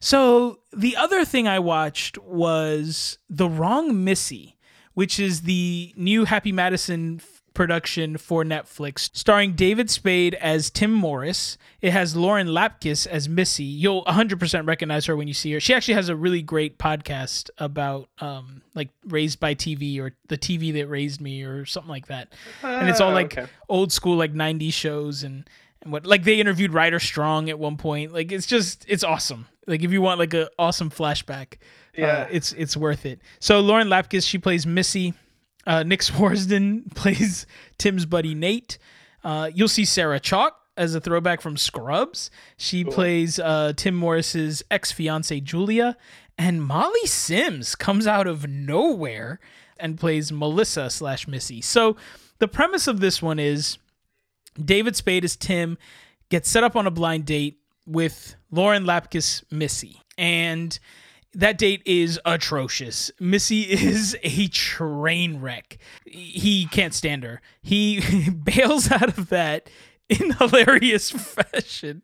[0.00, 4.56] So the other thing i watched was the wrong missy
[4.94, 7.20] which is the new happy madison
[7.54, 11.58] production for Netflix, starring David Spade as Tim Morris.
[11.80, 13.64] It has Lauren Lapkus as Missy.
[13.64, 15.60] You'll 100% recognize her when you see her.
[15.60, 20.38] She actually has a really great podcast about um like Raised by TV or the
[20.38, 22.32] TV that raised me or something like that.
[22.62, 23.50] And it's all Ah, like okay.
[23.68, 25.48] old school like 90s shows and
[25.82, 28.12] and what like they interviewed Ryder Strong at one point.
[28.12, 29.46] Like it's just it's awesome.
[29.66, 31.54] Like if you want like a awesome flashback,
[31.96, 32.06] Yeah.
[32.06, 33.20] uh, it's it's worth it.
[33.40, 35.14] So Lauren Lapkus, she plays Missy.
[35.66, 37.46] Uh, Nick Swardson plays
[37.78, 38.78] Tim's buddy Nate.
[39.22, 42.30] Uh, you'll see Sarah Chalke as a throwback from Scrubs.
[42.56, 45.96] She plays uh, Tim Morris's ex fiancee Julia,
[46.38, 49.40] and Molly Sims comes out of nowhere
[49.78, 51.60] and plays Melissa slash Missy.
[51.60, 51.96] So
[52.38, 53.78] the premise of this one is
[54.62, 55.76] David Spade as Tim
[56.30, 60.00] gets set up on a blind date with Lauren Lapkus Missy.
[60.16, 60.78] And
[61.32, 63.10] that date is atrocious.
[63.20, 65.78] Missy is a train wreck.
[66.04, 67.40] He can't stand her.
[67.62, 69.68] He bails out of that
[70.08, 72.02] in hilarious fashion.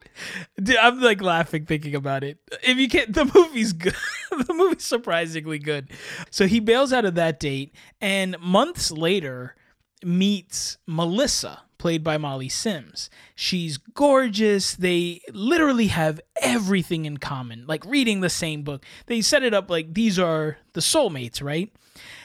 [0.63, 2.39] Dude, I'm like laughing thinking about it.
[2.63, 3.97] If you can't, the movie's good.
[4.31, 5.91] the movie's surprisingly good.
[6.31, 9.57] So he bails out of that date, and months later
[10.05, 13.09] meets Melissa, played by Molly Sims.
[13.37, 14.75] She's gorgeous.
[14.75, 18.85] They literally have everything in common, like reading the same book.
[19.07, 21.73] They set it up like these are the soulmates, right?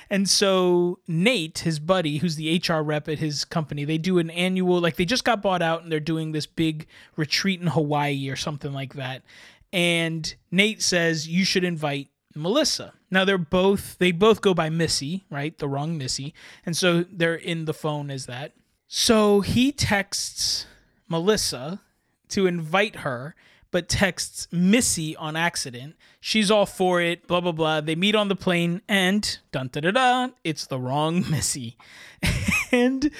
[0.09, 4.32] And so Nate, his buddy, who's the HR rep at his company, they do an
[4.32, 8.30] annual, like they just got bought out and they're doing this big retreat in Hawaii
[8.30, 9.22] or something like that.
[9.72, 12.93] And Nate says, You should invite Melissa.
[13.12, 15.55] Now they're both, they both go by Missy, right?
[15.55, 16.34] The wrong Missy.
[16.66, 18.53] And so they're in the phone as that.
[18.94, 20.66] So he texts
[21.08, 21.80] Melissa
[22.28, 23.36] to invite her,
[23.72, 25.96] but texts Missy on accident.
[26.20, 27.80] She's all for it, blah, blah, blah.
[27.80, 31.78] They meet on the plane, and dun da da da, it's the wrong Missy.
[32.74, 33.12] and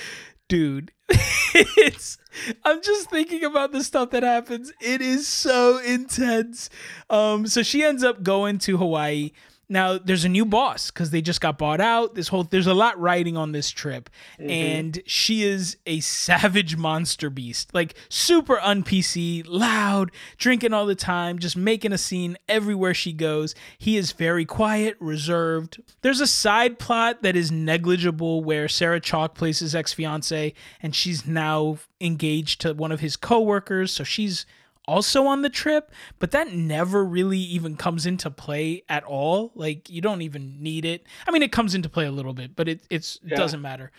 [0.50, 2.18] dude, it's,
[2.66, 4.74] I'm just thinking about the stuff that happens.
[4.82, 6.70] It is so intense.
[7.10, 9.32] Um, so she ends up going to Hawaii.
[9.72, 12.14] Now there's a new boss because they just got bought out.
[12.14, 14.50] This whole there's a lot riding on this trip, mm-hmm.
[14.50, 20.94] and she is a savage monster beast, like super un PC, loud, drinking all the
[20.94, 23.56] time, just making a scene everywhere she goes.
[23.78, 25.82] He is very quiet, reserved.
[26.02, 30.94] There's a side plot that is negligible where Sarah Chalke plays his ex fiance, and
[30.94, 34.46] she's now engaged to one of his coworkers, so she's
[34.92, 39.52] also on the trip, but that never really even comes into play at all.
[39.56, 41.06] Like you don't even need it.
[41.28, 43.38] I mean, it comes into play a little bit, but it it's it Yeah.
[43.38, 43.92] doesn't matter.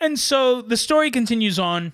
[0.00, 1.92] And so the story continues on.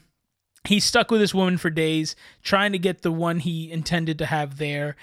[0.65, 4.27] He's stuck with this woman for days, trying to get the one he intended to
[4.27, 4.97] have there.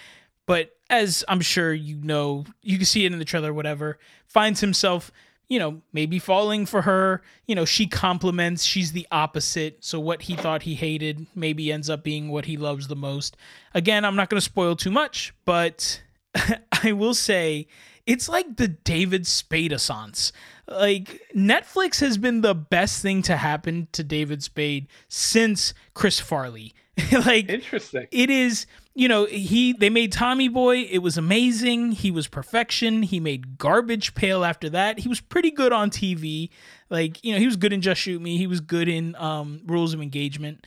[0.45, 4.61] But as I'm sure you know, you can see it in the trailer, whatever, finds
[4.61, 5.11] himself,
[5.49, 7.21] you know, maybe falling for her.
[7.45, 9.83] You know, she compliments, she's the opposite.
[9.83, 13.37] So what he thought he hated maybe ends up being what he loves the most.
[13.73, 16.01] Again, I'm not going to spoil too much, but
[16.83, 17.67] I will say
[18.05, 20.31] it's like the David Spade-assance.
[20.67, 26.73] Like Netflix has been the best thing to happen to David Spade since Chris Farley.
[27.25, 28.07] like Interesting.
[28.11, 28.65] it is
[28.97, 30.77] you know he they made tommy boy.
[30.89, 31.91] It was amazing.
[31.91, 33.03] He was perfection.
[33.03, 34.97] He made garbage pail after that.
[34.97, 36.49] He was pretty good on tv
[36.89, 38.37] like you know he was good in just shoot me.
[38.37, 40.65] He was good in um rules of engagement.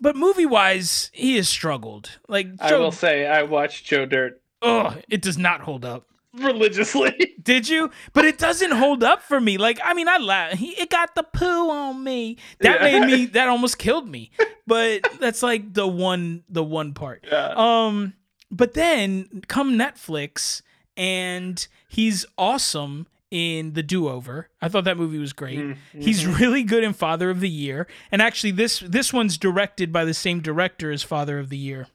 [0.00, 2.18] But movie wise he has struggled.
[2.26, 4.42] Like I will say I watched Joe Dirt.
[4.60, 7.34] Oh it does not hold up religiously.
[7.42, 7.90] did you?
[8.12, 9.58] But it doesn't hold up for me.
[9.58, 10.52] Like, I mean, I laugh.
[10.52, 12.36] He, it got the poo on me.
[12.60, 13.00] That Yeah.
[13.00, 13.26] made me.
[13.32, 14.30] That almost killed me.
[14.66, 16.44] But that's like the one.
[16.48, 17.24] The one part.
[17.30, 17.52] Yeah.
[17.56, 18.14] Um.
[18.50, 20.62] But then come Netflix,
[20.96, 24.48] and he's awesome in the Do Over.
[24.60, 25.60] I thought that movie was great.
[25.60, 26.00] Mm-hmm.
[26.00, 30.04] He's really good in Father of the Year, and actually this this one's directed by
[30.04, 31.86] the same director as Father of the Year,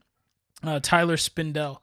[0.63, 1.79] uh, Tyler Spindel.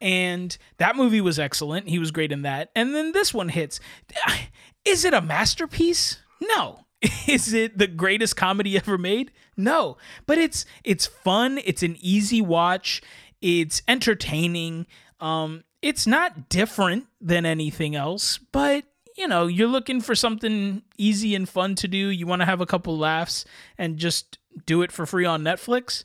[0.00, 1.88] And that movie was excellent.
[1.88, 2.70] He was great in that.
[2.76, 3.80] And then this one hits.
[4.84, 6.20] Is it a masterpiece?
[6.40, 6.86] No,
[7.26, 9.32] Is it the greatest comedy ever made?
[9.56, 11.60] No, but it's it's fun.
[11.64, 13.02] It's an easy watch.
[13.40, 14.86] It's entertaining.
[15.20, 18.84] Um, it's not different than anything else, but
[19.16, 21.96] you know, you're looking for something easy and fun to do.
[21.96, 23.44] You want to have a couple laughs
[23.78, 26.04] and just do it for free on Netflix.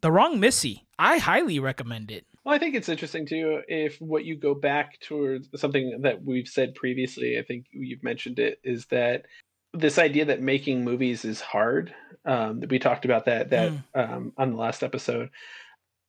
[0.00, 0.86] The Wrong Missy.
[0.98, 2.26] I highly recommend it.
[2.44, 6.48] Well, I think it's interesting too if what you go back towards something that we've
[6.48, 9.26] said previously, I think you've mentioned it, is that
[9.72, 11.94] this idea that making movies is hard.
[12.24, 13.82] Um, we talked about that that mm.
[13.94, 15.30] um, on the last episode.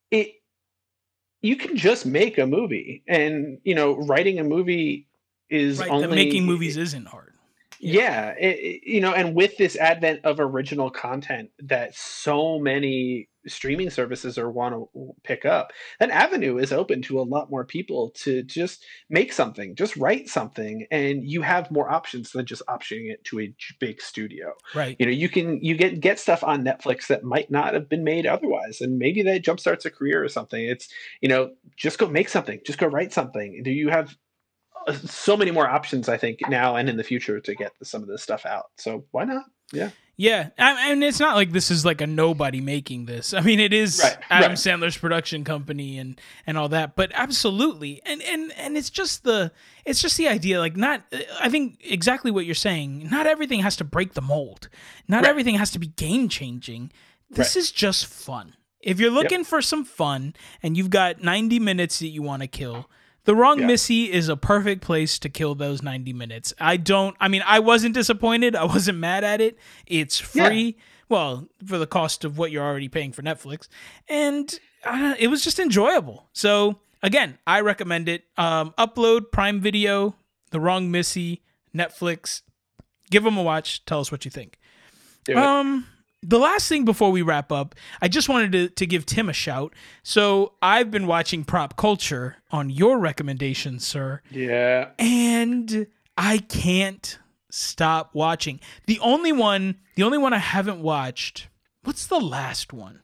[0.10, 0.36] It
[1.42, 5.08] you can just make a movie, and you know, writing a movie
[5.50, 7.34] is right, only making movies isn't hard.
[7.80, 13.28] Yeah, it, it, you know, and with this advent of original content that so many
[13.48, 17.66] streaming services or want to pick up, that avenue is open to a lot more
[17.66, 22.64] people to just make something, just write something, and you have more options than just
[22.68, 24.54] optioning it to a big studio.
[24.76, 24.96] Right.
[25.00, 28.04] You know, you can you get get stuff on Netflix that might not have been
[28.04, 30.64] made otherwise, and maybe that jumpstarts a career or something.
[30.64, 30.88] It's
[31.22, 33.62] you know, just go make something, just go write something.
[33.64, 34.16] Do you have
[34.88, 38.02] uh, so many more options i think now and in the future to get some
[38.02, 41.72] of this stuff out so why not yeah yeah I, and it's not like this
[41.72, 44.57] is like a nobody making this i mean it is right, adam right.
[44.57, 49.51] sandler's production company and and all that but absolutely and and and it's just the
[49.86, 51.03] it's just the idea like not
[51.39, 54.70] i think exactly what you're saying not everything has to break the mold
[55.07, 55.30] not right.
[55.30, 56.91] everything has to be game changing
[57.30, 59.47] this is just fun if you're looking yep.
[59.47, 62.89] for some fun and you've got 90 minutes that you want to kill
[63.26, 63.67] the Wrong yeah.
[63.67, 66.53] Missy is a perfect place to kill those 90 minutes.
[66.59, 68.55] I don't, I mean, I wasn't disappointed.
[68.55, 69.57] I wasn't mad at it.
[69.86, 70.63] It's free.
[70.78, 70.84] Yeah.
[71.09, 73.67] Well, for the cost of what you're already paying for Netflix.
[74.07, 76.30] And uh, it was just enjoyable.
[76.34, 78.24] So, again, I recommend it.
[78.38, 80.15] Um, upload Prime Video,
[80.51, 81.43] The Wrong Missy,
[81.76, 82.41] Netflix.
[83.09, 83.86] Give them a watch.
[83.86, 84.57] Tell us what you think.
[85.36, 85.86] Um,
[86.24, 89.34] the last thing before we wrap up, I just wanted to, to give Tim a
[89.34, 89.74] shout.
[90.03, 94.22] So I've been watching Prop Culture on your recommendation, sir.
[94.30, 94.89] Yeah.
[94.99, 97.17] And I can't
[97.49, 98.59] stop watching.
[98.86, 101.47] The only one, the only one I haven't watched,
[101.84, 103.01] what's the last one?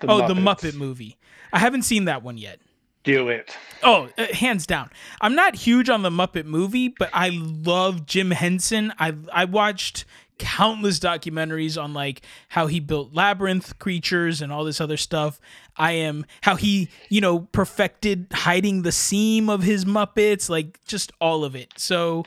[0.00, 0.28] The oh, Muppets.
[0.28, 1.18] the Muppet movie.
[1.52, 2.60] I haven't seen that one yet.
[3.04, 3.54] Do it.
[3.82, 4.88] Oh, uh, hands down.
[5.20, 8.94] I'm not huge on the Muppet movie, but I love Jim Henson.
[8.98, 10.06] I I watched
[10.38, 15.40] countless documentaries on like how he built labyrinth creatures and all this other stuff.
[15.76, 21.12] I am how he, you know, perfected hiding the seam of his Muppets, like just
[21.20, 21.72] all of it.
[21.76, 22.24] So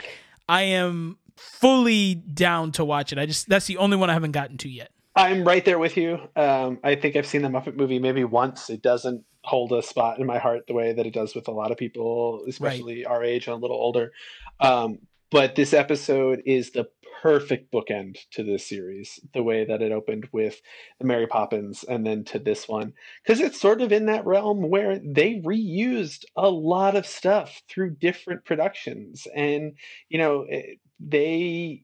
[0.47, 3.20] I am fully down to watch it.
[3.20, 4.91] I just that's the only one I haven't gotten to yet.
[5.16, 6.20] I'm right there with you.
[6.36, 8.70] Um, I think I've seen the Muppet movie maybe once.
[8.70, 11.51] It doesn't hold a spot in my heart the way that it does with a
[11.51, 13.12] lot of people, especially right.
[13.12, 14.12] our age and a little older.
[14.60, 14.99] Um,
[15.32, 16.88] but this episode is the
[17.22, 20.61] perfect bookend to this series the way that it opened with
[20.99, 22.93] the mary poppins and then to this one
[23.24, 27.95] because it's sort of in that realm where they reused a lot of stuff through
[27.95, 29.28] different productions.
[29.36, 29.74] And
[30.09, 31.84] you know eh, they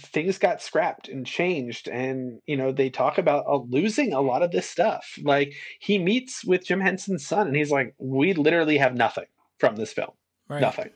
[0.00, 4.42] things got scrapped and changed and you know they talk about uh, losing a lot
[4.42, 5.18] of this stuff.
[5.22, 9.26] Like he meets with jim henson's son and he's like we literally have nothing
[9.58, 10.10] from this film.
[10.48, 10.62] Right.
[10.62, 10.90] nothing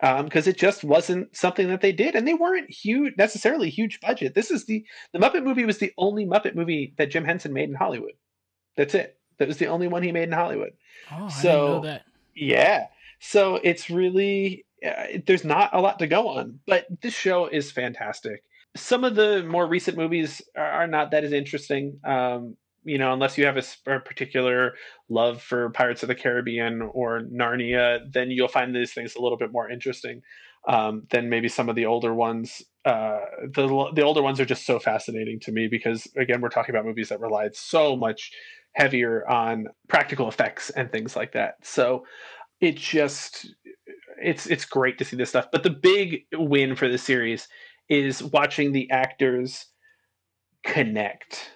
[0.00, 4.00] because um, it just wasn't something that they did, and they weren't huge necessarily huge
[4.00, 4.34] budget.
[4.34, 7.68] This is the the Muppet movie was the only Muppet movie that Jim Henson made
[7.68, 8.14] in Hollywood.
[8.76, 9.18] That's it.
[9.38, 10.72] That was the only one he made in Hollywood.
[11.12, 11.98] Oh, so
[12.34, 12.86] yeah,
[13.18, 17.70] so it's really uh, there's not a lot to go on, but this show is
[17.70, 18.42] fantastic.
[18.76, 22.00] Some of the more recent movies are, are not that as interesting.
[22.04, 24.74] Um, you know, unless you have a, a, particular
[25.08, 29.38] love for Pirates of the Caribbean or Narnia, then you'll find these things a little
[29.38, 30.22] bit more interesting
[30.68, 32.62] um, than maybe some of the older ones.
[32.84, 33.20] Uh,
[33.52, 36.86] the the older ones are just so fascinating to me because again, we're talking about
[36.86, 38.32] movies that relied so much
[38.72, 41.54] heavier on practical effects and things like that.
[41.62, 42.04] So
[42.60, 43.54] it just
[44.22, 45.48] it's it's great to see this stuff.
[45.52, 47.48] But the big win for the series
[47.88, 49.66] is watching the actors
[50.64, 51.50] connect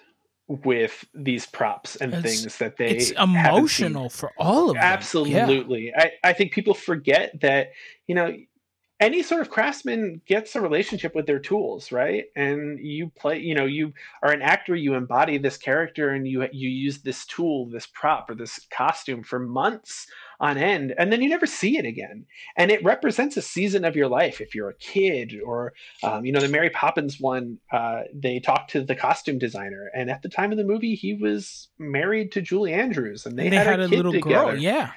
[0.47, 4.83] with these props and it's, things that they it's emotional for all of them.
[4.83, 5.87] Absolutely.
[5.87, 6.03] Yeah.
[6.23, 7.71] I, I think people forget that
[8.07, 8.35] you know
[8.99, 12.25] any sort of craftsman gets a relationship with their tools right?
[12.35, 13.93] And you play you know you
[14.23, 18.29] are an actor you embody this character and you you use this tool this prop
[18.29, 20.07] or this costume for months
[20.39, 22.25] on end and then you never see it again.
[22.55, 24.39] And it represents a season of your life.
[24.39, 25.73] If you're a kid or
[26.03, 30.09] um, you know the mary poppins one uh, they talked to the costume designer and
[30.09, 33.53] at the time of the movie he was married to julie andrews and they, and
[33.53, 34.51] they had, had, a, a little together.
[34.51, 34.91] girl yeah.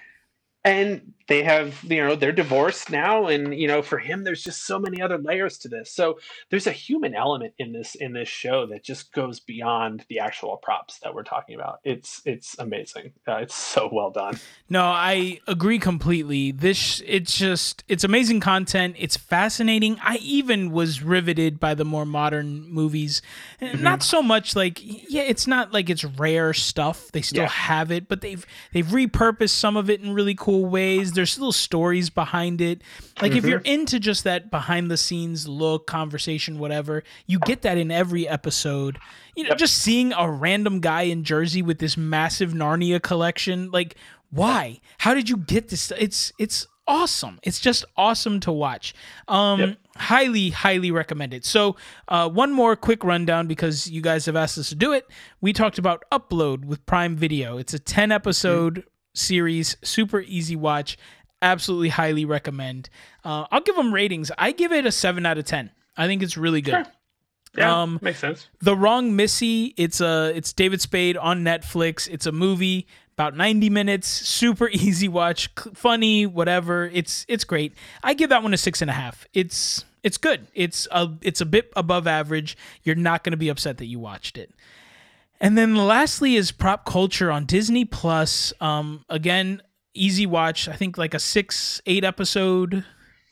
[0.65, 4.67] And they have you know they're divorced now and you know for him there's just
[4.67, 5.93] so many other layers to this.
[5.93, 6.19] So
[6.51, 10.57] there's a human element in this in this show that just goes beyond the actual
[10.57, 11.81] props that we're talking about.
[11.85, 13.13] It's it's amazing.
[13.27, 14.39] Uh, it's so well done.
[14.69, 16.51] No i agree completely.
[16.51, 18.97] This it's just it's amazing content.
[18.99, 19.99] It's fascinating.
[20.03, 23.23] I even was riveted by the more modern movies.
[23.61, 23.83] Mm-hmm.
[23.83, 27.13] not so much like yeah it's not like it's rare stuff.
[27.13, 27.49] They still yeah.
[27.49, 31.51] have it but they've they've repurposed some of it in really cool ways there's little
[31.51, 32.81] stories behind it.
[33.21, 33.39] Like mm-hmm.
[33.39, 37.91] if you're into just that behind the scenes look, conversation, whatever, you get that in
[37.91, 39.01] every episode.
[39.35, 39.59] You know, yep.
[39.59, 43.97] just seeing a random guy in Jersey with this massive Narnia collection, like
[44.31, 44.81] why?
[44.99, 45.93] How did you get this?
[45.99, 47.41] It's it's awesome.
[47.43, 48.95] It's just awesome to watch.
[49.27, 49.79] Um, yep.
[49.97, 51.45] Highly, highly recommended.
[51.45, 51.75] So,
[52.07, 55.05] uh, one more quick rundown because you guys have asked us to do it.
[55.41, 57.59] We talked about Upload with Prime Video.
[57.59, 60.99] It's a 10 episode mm-hmm series, super easy watch.
[61.41, 62.89] Absolutely highly recommend.
[63.25, 64.31] Uh, I'll give them ratings.
[64.37, 65.71] I give it a seven out of ten.
[65.97, 66.73] I think it's really good.
[66.73, 66.87] Sure.
[67.57, 68.49] Yeah, um, makes sense.
[68.61, 69.75] The Wrong Missy.
[69.77, 72.09] It's a it's David Spade on Netflix.
[72.09, 78.15] It's a movie about 90 minutes super easy watch funny whatever it's it's great i
[78.15, 81.45] give that one a six and a half it's it's good it's a it's a
[81.45, 84.55] bit above average you're not going to be upset that you watched it
[85.41, 88.53] and then lastly is prop culture on Disney Plus.
[88.61, 89.63] Um, again,
[89.95, 90.69] easy watch.
[90.69, 92.85] I think like a six, eight episode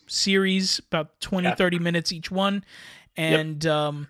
[0.07, 1.54] series, about 20, yeah.
[1.54, 2.64] 30 minutes each one.
[3.16, 3.72] And yep.
[3.72, 4.09] um,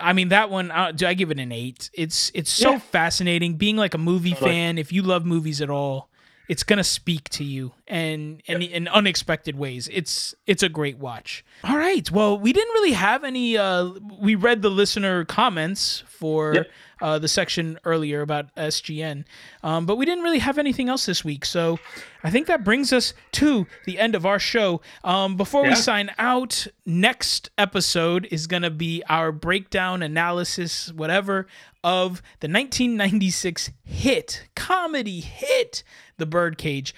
[0.00, 0.70] I mean that one.
[0.70, 1.90] Uh, do I give it an eight.
[1.92, 2.78] It's it's so yeah.
[2.78, 3.54] fascinating.
[3.54, 6.08] Being like a movie fan, if you love movies at all,
[6.48, 8.72] it's gonna speak to you and and yep.
[8.72, 9.88] in unexpected ways.
[9.92, 11.44] It's it's a great watch.
[11.64, 12.10] All right.
[12.10, 13.58] Well, we didn't really have any.
[13.58, 16.54] Uh, we read the listener comments for.
[16.54, 16.70] Yep
[17.00, 19.24] uh, the section earlier about SGN.
[19.62, 21.44] Um, but we didn't really have anything else this week.
[21.44, 21.78] So
[22.24, 24.80] I think that brings us to the end of our show.
[25.04, 25.70] Um, before yeah.
[25.70, 31.46] we sign out, next episode is going to be our breakdown, analysis, whatever,
[31.84, 35.82] of the 1996 hit, comedy hit,
[36.16, 36.94] The Birdcage.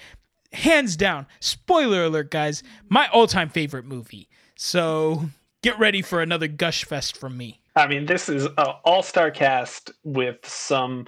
[0.53, 4.29] Hands down, spoiler alert, guys, my all time favorite movie.
[4.57, 5.31] So
[5.63, 7.60] get ready for another gush fest from me.
[7.77, 11.07] I mean, this is an all-star cast with some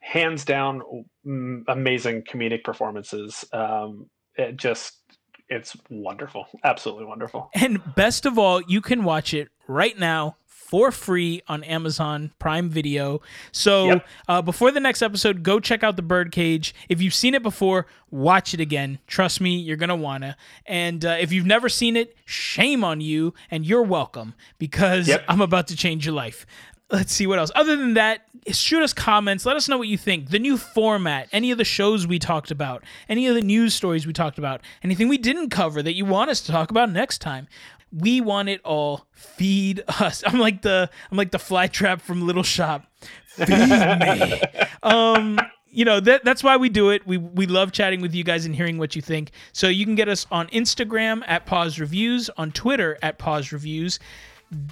[0.00, 0.82] hands down
[1.68, 3.44] amazing comedic performances.
[3.52, 4.98] Um, it just
[5.48, 7.50] it's wonderful, absolutely wonderful.
[7.54, 10.36] And best of all, you can watch it right now
[10.66, 13.20] for free on Amazon Prime Video.
[13.52, 14.06] So yep.
[14.28, 16.74] uh, before the next episode, go check out the Birdcage.
[16.88, 18.98] If you've seen it before, watch it again.
[19.06, 20.36] Trust me, you're gonna wanna.
[20.66, 25.24] And uh, if you've never seen it, shame on you, and you're welcome because yep.
[25.28, 26.46] I'm about to change your life.
[26.90, 27.50] Let's see what else.
[27.56, 29.44] Other than that, shoot us comments.
[29.44, 30.30] Let us know what you think.
[30.30, 34.06] The new format, any of the shows we talked about, any of the news stories
[34.06, 37.18] we talked about, anything we didn't cover that you want us to talk about next
[37.18, 37.48] time
[37.96, 39.06] we want it all.
[39.12, 40.22] Feed us.
[40.26, 42.84] I'm like the I'm like the fly trap from Little Shop.
[43.28, 44.40] Feed me.
[44.82, 45.38] um,
[45.68, 47.06] you know that that's why we do it.
[47.06, 49.30] We we love chatting with you guys and hearing what you think.
[49.52, 53.98] So you can get us on Instagram at Pause Reviews, on Twitter at Pause Reviews.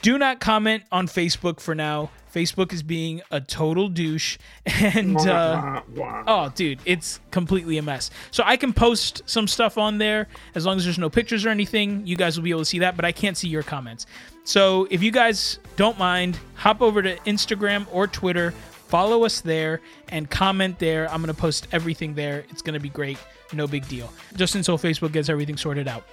[0.03, 2.11] Do not comment on Facebook for now.
[2.33, 5.83] Facebook is being a total douche, and uh,
[6.27, 8.11] oh, dude, it's completely a mess.
[8.33, 11.51] So I can post some stuff on there as long as there's no pictures or
[11.51, 12.07] anything.
[12.07, 14.07] You guys will be able to see that, but I can't see your comments.
[14.45, 18.51] So if you guys don't mind, hop over to Instagram or Twitter,
[18.89, 21.11] follow us there, and comment there.
[21.12, 22.45] I'm gonna post everything there.
[22.51, 23.18] It's gonna be great.
[23.53, 24.12] No big deal.
[24.35, 26.05] Just until Facebook gets everything sorted out.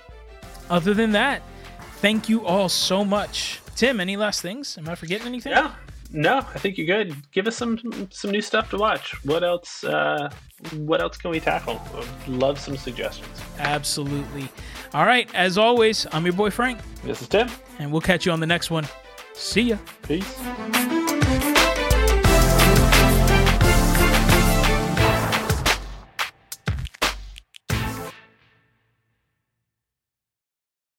[0.69, 1.41] Other than that,
[2.01, 3.61] thank you all so much.
[3.75, 4.77] Tim, any last things?
[4.77, 5.53] Am I forgetting anything?
[5.53, 5.73] Yeah.
[6.13, 7.15] No, I think you're good.
[7.31, 7.79] Give us some
[8.11, 9.13] some new stuff to watch.
[9.23, 9.83] What else?
[9.83, 10.29] Uh,
[10.75, 11.81] what else can we tackle?
[12.27, 13.41] Love some suggestions.
[13.59, 14.49] Absolutely.
[14.93, 15.33] All right.
[15.33, 16.79] As always, I'm your boy Franc.
[17.03, 17.49] This is Tim,
[17.79, 18.85] and we'll catch you on the next one.
[19.33, 19.77] See ya.
[20.03, 21.00] Peace.